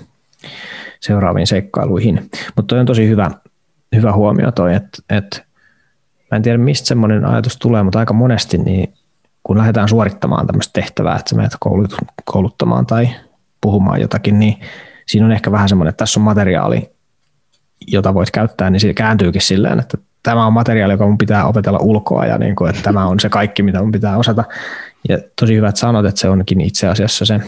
seuraaviin 0.99 1.47
seikkailuihin. 1.47 2.29
Mutta 2.55 2.75
on 2.75 2.85
tosi 2.85 3.07
hyvä, 3.07 3.31
hyvä 3.95 4.13
huomio 4.13 4.51
toi, 4.51 4.75
että, 4.75 4.97
että 5.09 5.43
mä 6.31 6.35
en 6.35 6.41
tiedä 6.41 6.57
mistä 6.57 6.87
semmoinen 6.87 7.25
ajatus 7.25 7.57
tulee, 7.57 7.83
mutta 7.83 7.99
aika 7.99 8.13
monesti 8.13 8.57
niin 8.57 8.93
kun 9.43 9.57
lähdetään 9.57 9.89
suorittamaan 9.89 10.47
tämmöistä 10.47 10.73
tehtävää, 10.73 11.15
että 11.15 11.29
sä 11.29 11.35
menet 11.35 11.57
kouluttamaan 12.25 12.85
tai 12.85 13.09
puhumaan 13.61 14.01
jotakin, 14.01 14.39
niin 14.39 14.59
siinä 15.05 15.25
on 15.25 15.31
ehkä 15.31 15.51
vähän 15.51 15.69
semmoinen, 15.69 15.89
että 15.89 15.97
tässä 15.97 16.19
on 16.19 16.23
materiaali, 16.23 16.91
jota 17.87 18.13
voit 18.13 18.31
käyttää, 18.31 18.69
niin 18.69 18.79
se 18.79 18.93
kääntyykin 18.93 19.41
silleen, 19.41 19.79
että 19.79 19.97
tämä 20.23 20.45
on 20.45 20.53
materiaali, 20.53 20.93
joka 20.93 21.07
mun 21.07 21.17
pitää 21.17 21.45
opetella 21.45 21.79
ulkoa 21.79 22.25
ja 22.25 22.37
niin 22.37 22.55
kuin, 22.55 22.69
että 22.69 22.81
tämä 22.81 23.05
on 23.05 23.19
se 23.19 23.29
kaikki, 23.29 23.63
mitä 23.63 23.81
mun 23.81 23.91
pitää 23.91 24.17
osata. 24.17 24.43
Ja 25.09 25.17
tosi 25.39 25.55
hyvä, 25.55 25.69
että 25.69 25.79
sanot, 25.79 26.05
että 26.05 26.21
se 26.21 26.29
onkin 26.29 26.61
itse 26.61 26.87
asiassa 26.87 27.25
se, 27.25 27.39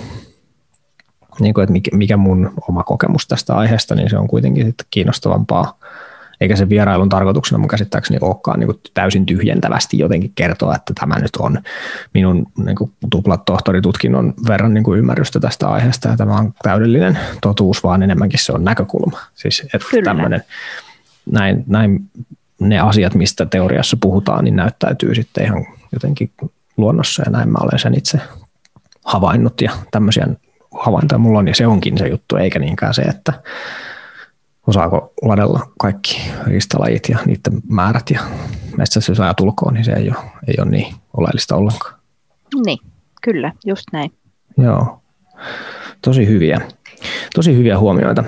niin 1.39 1.53
kuin, 1.53 1.63
että 1.63 1.95
mikä 1.97 2.17
mun 2.17 2.53
oma 2.69 2.83
kokemus 2.83 3.27
tästä 3.27 3.55
aiheesta, 3.55 3.95
niin 3.95 4.09
se 4.09 4.17
on 4.17 4.27
kuitenkin 4.27 4.75
kiinnostavampaa 4.91 5.77
eikä 6.41 6.55
se 6.55 6.69
vierailun 6.69 7.09
tarkoituksena 7.09 7.59
mun 7.59 7.67
käsittääkseni 7.67 8.19
olekaan 8.21 8.59
niin 8.59 8.67
kuin 8.67 8.79
täysin 8.93 9.25
tyhjentävästi 9.25 9.99
jotenkin 9.99 10.31
kertoa, 10.35 10.75
että 10.75 10.93
tämä 10.99 11.19
nyt 11.19 11.35
on 11.39 11.59
minun 12.13 12.45
niin 12.65 12.75
kuin 12.75 12.93
tuplat 13.09 13.45
tohtoritutkinnon 13.45 14.33
verran 14.47 14.73
niin 14.73 14.83
kuin 14.83 14.99
ymmärrystä 14.99 15.39
tästä 15.39 15.67
aiheesta 15.67 16.09
ja 16.09 16.17
tämä 16.17 16.37
on 16.37 16.53
täydellinen 16.63 17.19
totuus, 17.41 17.83
vaan 17.83 18.03
enemmänkin 18.03 18.39
se 18.39 18.51
on 18.51 18.63
näkökulma. 18.63 19.19
Siis 19.35 19.61
että 19.73 19.87
Kyllä. 19.91 20.03
tämmöinen, 20.03 20.43
näin, 21.31 21.63
näin 21.67 22.09
ne 22.59 22.79
asiat, 22.79 23.15
mistä 23.15 23.45
teoriassa 23.45 23.97
puhutaan, 24.01 24.43
niin 24.43 24.55
näyttäytyy 24.55 25.15
sitten 25.15 25.43
ihan 25.43 25.65
jotenkin 25.91 26.31
luonnossa 26.77 27.23
ja 27.25 27.31
näin 27.31 27.49
mä 27.49 27.57
olen 27.61 27.79
sen 27.79 27.97
itse 27.97 28.19
havainnut 29.05 29.61
ja 29.61 29.71
tämmöisiä 29.91 30.27
havaintoja 30.71 31.19
mulla 31.19 31.39
on 31.39 31.47
ja 31.47 31.55
se 31.55 31.67
onkin 31.67 31.97
se 31.97 32.07
juttu, 32.07 32.35
eikä 32.35 32.59
niinkään 32.59 32.93
se, 32.93 33.01
että 33.01 33.33
osaako 34.67 35.13
ladella 35.21 35.59
kaikki 35.79 36.31
ristalajit 36.47 37.09
ja 37.09 37.17
niiden 37.25 37.61
määrät 37.69 38.09
ja 38.09 38.21
metsästysajat 38.77 39.39
ulkoon, 39.39 39.73
niin 39.73 39.85
se 39.85 39.91
ei 39.93 40.09
ole, 40.09 40.17
ei 40.47 40.55
ole 40.61 40.71
niin 40.71 40.95
oleellista 41.17 41.55
ollenkaan. 41.55 41.99
Niin, 42.65 42.77
kyllä, 43.21 43.51
just 43.65 43.83
näin. 43.93 44.13
Joo, 44.57 45.01
tosi 46.01 46.27
hyviä, 46.27 46.61
tosi 47.35 47.55
hyviä 47.55 47.79
huomioita. 47.79 48.23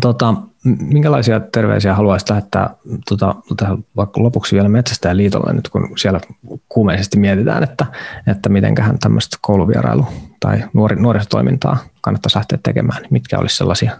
Tota, 0.00 0.34
minkälaisia 0.64 1.40
terveisiä 1.40 1.94
haluaisit 1.94 2.30
lähettää 2.30 2.74
tota, 3.08 3.34
tähän 3.56 3.84
vaikka 3.96 4.22
lopuksi 4.22 4.54
vielä 4.54 4.68
Metsästäjäliitolle 4.68 5.52
nyt, 5.52 5.68
kun 5.68 5.98
siellä 5.98 6.20
kuumeisesti 6.68 7.18
mietitään, 7.18 7.62
että, 7.62 7.86
että 8.26 8.48
mitenköhän 8.48 8.98
tämmöistä 8.98 9.36
kouluvierailu- 9.40 10.06
tai 10.40 10.64
nuori, 10.72 10.96
nuorisotoimintaa 10.96 11.76
kannattaisi 12.00 12.36
lähteä 12.36 12.58
tekemään, 12.62 13.02
niin 13.02 13.12
mitkä 13.12 13.38
olisi 13.38 13.56
sellaisia 13.56 13.96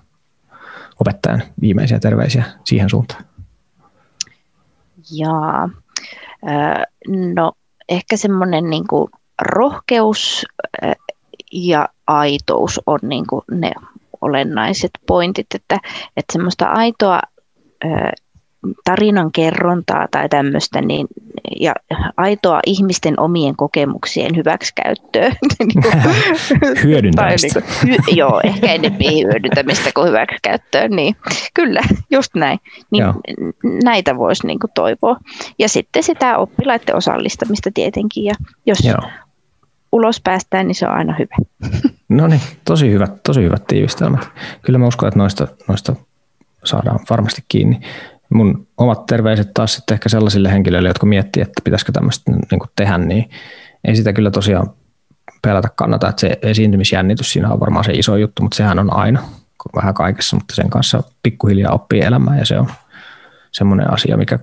opettajan 1.01 1.43
viimeisiä 1.61 1.99
terveisiä 1.99 2.45
siihen 2.65 2.91
suuntaan? 2.91 3.25
Jaa, 5.11 5.69
no 7.35 7.53
ehkä 7.89 8.17
semmoinen 8.17 8.71
niin 8.71 8.87
kuin 8.87 9.09
rohkeus 9.43 10.47
ja 11.53 11.89
aitous 12.07 12.81
on 12.87 12.99
niin 13.03 13.27
kuin 13.27 13.43
ne 13.51 13.73
olennaiset 14.21 14.91
pointit, 15.07 15.47
että, 15.55 15.79
että 16.17 16.33
semmoista 16.33 16.67
aitoa 16.67 17.21
tarinan 18.85 19.33
kerrontaa 19.33 20.09
tai 20.11 20.29
tämmöistä, 20.29 20.81
niin 20.81 21.07
ja 21.61 21.75
aitoa 22.17 22.61
ihmisten 22.67 23.21
omien 23.21 23.57
kokemuksien 23.57 24.37
hyväksikäyttöä. 24.37 25.31
Hyödyntämistä. 26.85 27.61
niin 27.61 27.69
kuin, 27.81 27.89
hy, 27.89 28.17
joo, 28.17 28.41
ehkä 28.45 28.73
enemmän 28.73 29.01
hyödyntämistä 29.01 29.91
kuin 29.95 30.09
hyväksikäyttöä. 30.09 30.89
Niin, 30.89 31.17
kyllä, 31.55 31.81
just 32.11 32.35
näin. 32.35 32.59
Niin, 32.91 33.05
näitä 33.85 34.17
voisi 34.17 34.47
niin 34.47 34.59
kuin 34.59 34.71
toivoa. 34.75 35.17
Ja 35.59 35.69
sitten 35.69 36.03
sitä 36.03 36.39
oppilaiden 36.39 36.97
osallistamista 36.97 37.71
tietenkin. 37.75 38.25
Ja 38.25 38.35
jos 38.67 38.85
joo. 38.85 39.11
ulos 39.93 40.21
päästään, 40.21 40.67
niin 40.67 40.75
se 40.75 40.87
on 40.87 40.95
aina 40.95 41.17
hyvä. 41.19 41.37
No 42.09 42.27
niin, 42.27 42.41
tosi 42.65 42.91
hyvät, 42.91 43.23
tosi 43.23 43.43
hyvät 43.43 43.67
tiivistelmät. 43.67 44.29
Kyllä 44.63 44.79
mä 44.79 44.87
uskon, 44.87 45.09
että 45.09 45.19
noista, 45.19 45.49
noista 45.69 45.97
saadaan 46.65 47.01
varmasti 47.11 47.45
kiinni. 47.49 47.81
Mun 48.35 48.67
omat 48.77 49.07
terveiset 49.07 49.51
taas 49.55 49.75
sitten 49.75 49.95
ehkä 49.95 50.09
sellaisille 50.09 50.53
henkilöille, 50.53 50.89
jotka 50.89 51.07
miettii, 51.07 51.43
että 51.43 51.63
pitäisikö 51.65 51.93
tämmöistä 51.93 52.33
niin 52.33 52.61
tehdä, 52.77 52.99
niin 52.99 53.31
ei 53.85 53.97
sitä 53.97 54.13
kyllä 54.13 54.31
tosiaan 54.31 54.71
pelätä 55.43 55.69
kannata, 55.77 56.09
että 56.09 56.21
se 56.21 56.39
esiintymisjännitys 56.43 57.33
siinä 57.33 57.51
on 57.51 57.61
varmaan 57.61 57.85
se 57.85 57.93
iso 57.93 58.17
juttu, 58.17 58.43
mutta 58.43 58.57
sehän 58.57 58.79
on 58.79 58.97
aina 58.97 59.21
vähän 59.77 59.95
kaikessa, 59.95 60.37
mutta 60.37 60.55
sen 60.55 60.71
kanssa 60.71 61.03
pikkuhiljaa 61.23 61.75
oppii 61.75 62.01
elämään 62.01 62.39
ja 62.39 62.47
se 62.47 62.59
on 62.59 62.71
semmoinen 63.53 63.93
asia, 63.93 64.17
mikä 64.17 64.39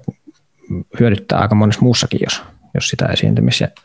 hyödyttää 1.00 1.40
aika 1.40 1.56
monessa 1.56 1.82
muussakin, 1.82 2.20
jos, 2.24 2.44
jos 2.74 2.88
sitä 2.88 3.06
esiintymis- 3.06 3.84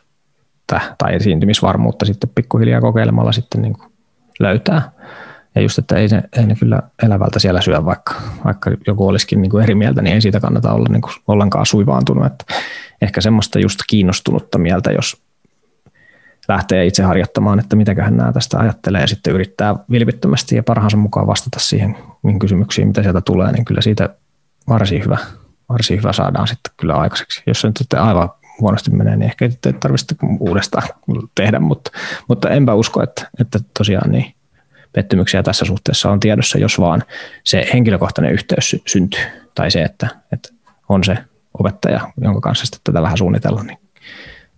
tai 0.97 1.15
esiintymisvarmuutta 1.15 2.05
sitten 2.05 2.29
pikkuhiljaa 2.35 2.81
kokeilemalla 2.81 3.31
sitten 3.31 3.61
niin 3.61 3.77
löytää. 4.39 4.91
Ja 5.55 5.61
just, 5.61 5.79
että 5.79 5.95
ei 5.95 6.07
ne, 6.07 6.23
ei 6.37 6.45
ne 6.45 6.55
kyllä 6.55 6.81
elävältä 7.03 7.39
siellä 7.39 7.61
syö, 7.61 7.85
vaikka, 7.85 8.15
vaikka 8.45 8.71
joku 8.87 9.07
olisikin 9.07 9.41
niin 9.41 9.49
kuin 9.49 9.63
eri 9.63 9.75
mieltä, 9.75 10.01
niin 10.01 10.13
ei 10.13 10.21
siitä 10.21 10.39
kannata 10.39 10.73
olla 10.73 10.89
niin 10.89 11.01
kuin 11.01 11.13
ollenkaan 11.27 11.65
suivaantunut. 11.65 12.25
Että 12.25 12.45
ehkä 13.01 13.21
semmoista 13.21 13.59
just 13.59 13.79
kiinnostunutta 13.87 14.57
mieltä, 14.57 14.91
jos 14.91 15.21
lähtee 16.47 16.85
itse 16.85 17.03
harjoittamaan, 17.03 17.59
että 17.59 17.75
mitäköhän 17.75 18.17
nämä 18.17 18.33
tästä 18.33 18.59
ajattelee 18.59 19.01
ja 19.01 19.07
sitten 19.07 19.33
yrittää 19.33 19.75
vilpittömästi 19.91 20.55
ja 20.55 20.63
parhaansa 20.63 20.97
mukaan 20.97 21.27
vastata 21.27 21.59
siihen 21.59 21.97
niin 22.23 22.39
kysymyksiin, 22.39 22.87
mitä 22.87 23.03
sieltä 23.03 23.21
tulee, 23.21 23.51
niin 23.51 23.65
kyllä 23.65 23.81
siitä 23.81 24.09
varsin 24.69 25.03
hyvä, 25.03 25.17
varsin 25.69 25.97
hyvä 25.97 26.13
saadaan 26.13 26.47
sitten 26.47 26.73
kyllä 26.77 26.95
aikaiseksi. 26.95 27.43
Jos 27.47 27.61
se 27.61 27.67
nyt 27.67 27.77
sitten 27.77 28.01
aivan 28.01 28.29
huonosti 28.61 28.91
menee, 28.91 29.15
niin 29.15 29.29
ehkä 29.29 29.45
ei 29.45 29.73
tarvitse 29.73 30.15
uudestaan 30.39 30.87
tehdä, 31.35 31.59
mutta, 31.59 31.91
mutta 32.27 32.49
enpä 32.49 32.73
usko, 32.73 33.03
että, 33.03 33.29
että 33.39 33.59
tosiaan 33.77 34.11
niin 34.11 34.34
pettymyksiä 34.95 35.43
tässä 35.43 35.65
suhteessa 35.65 36.11
on 36.11 36.19
tiedossa, 36.19 36.57
jos 36.57 36.79
vaan 36.79 37.03
se 37.43 37.69
henkilökohtainen 37.73 38.33
yhteys 38.33 38.75
syntyy, 38.87 39.21
tai 39.55 39.71
se, 39.71 39.81
että, 39.83 40.07
että 40.31 40.49
on 40.89 41.03
se 41.03 41.17
opettaja, 41.59 42.11
jonka 42.21 42.41
kanssa 42.41 42.65
sitten 42.65 42.79
tätä 42.83 43.01
vähän 43.01 43.17
suunnitella, 43.17 43.63
niin 43.63 43.77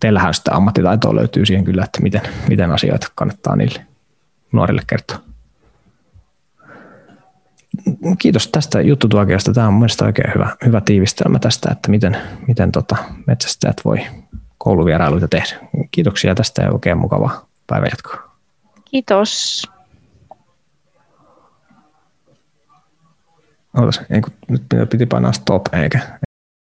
teillähän 0.00 0.34
sitä 0.34 0.54
ammattitaitoa 0.54 1.14
löytyy 1.14 1.46
siihen 1.46 1.64
kyllä, 1.64 1.84
että 1.84 2.02
miten, 2.02 2.22
miten 2.48 2.70
asioita 2.70 3.06
kannattaa 3.14 3.56
niille 3.56 3.86
nuorille 4.52 4.82
kertoa. 4.86 5.18
Kiitos 8.18 8.48
tästä 8.48 8.80
juttutuokiosta. 8.80 9.52
Tämä 9.52 9.68
on 9.68 9.74
mielestäni 9.74 10.08
oikein 10.08 10.34
hyvä, 10.34 10.56
hyvä 10.64 10.80
tiivistelmä 10.80 11.38
tästä, 11.38 11.68
että 11.72 11.90
miten, 11.90 12.16
miten 12.46 12.72
tota 12.72 12.96
metsästäjät 13.26 13.76
voi 13.84 14.06
kouluvierailuita 14.58 15.28
tehdä. 15.28 15.56
Kiitoksia 15.90 16.34
tästä 16.34 16.62
ja 16.62 16.72
oikein 16.72 16.98
mukavaa 16.98 17.46
päivänjatkoa. 17.66 18.30
Kiitos. 18.90 19.62
Ootas, 23.78 24.00
ei, 24.10 24.20
kun 24.20 24.32
nyt 24.48 24.62
piti 24.90 25.06
painaa 25.06 25.32
stop 25.32 25.74
eikä, 25.74 25.98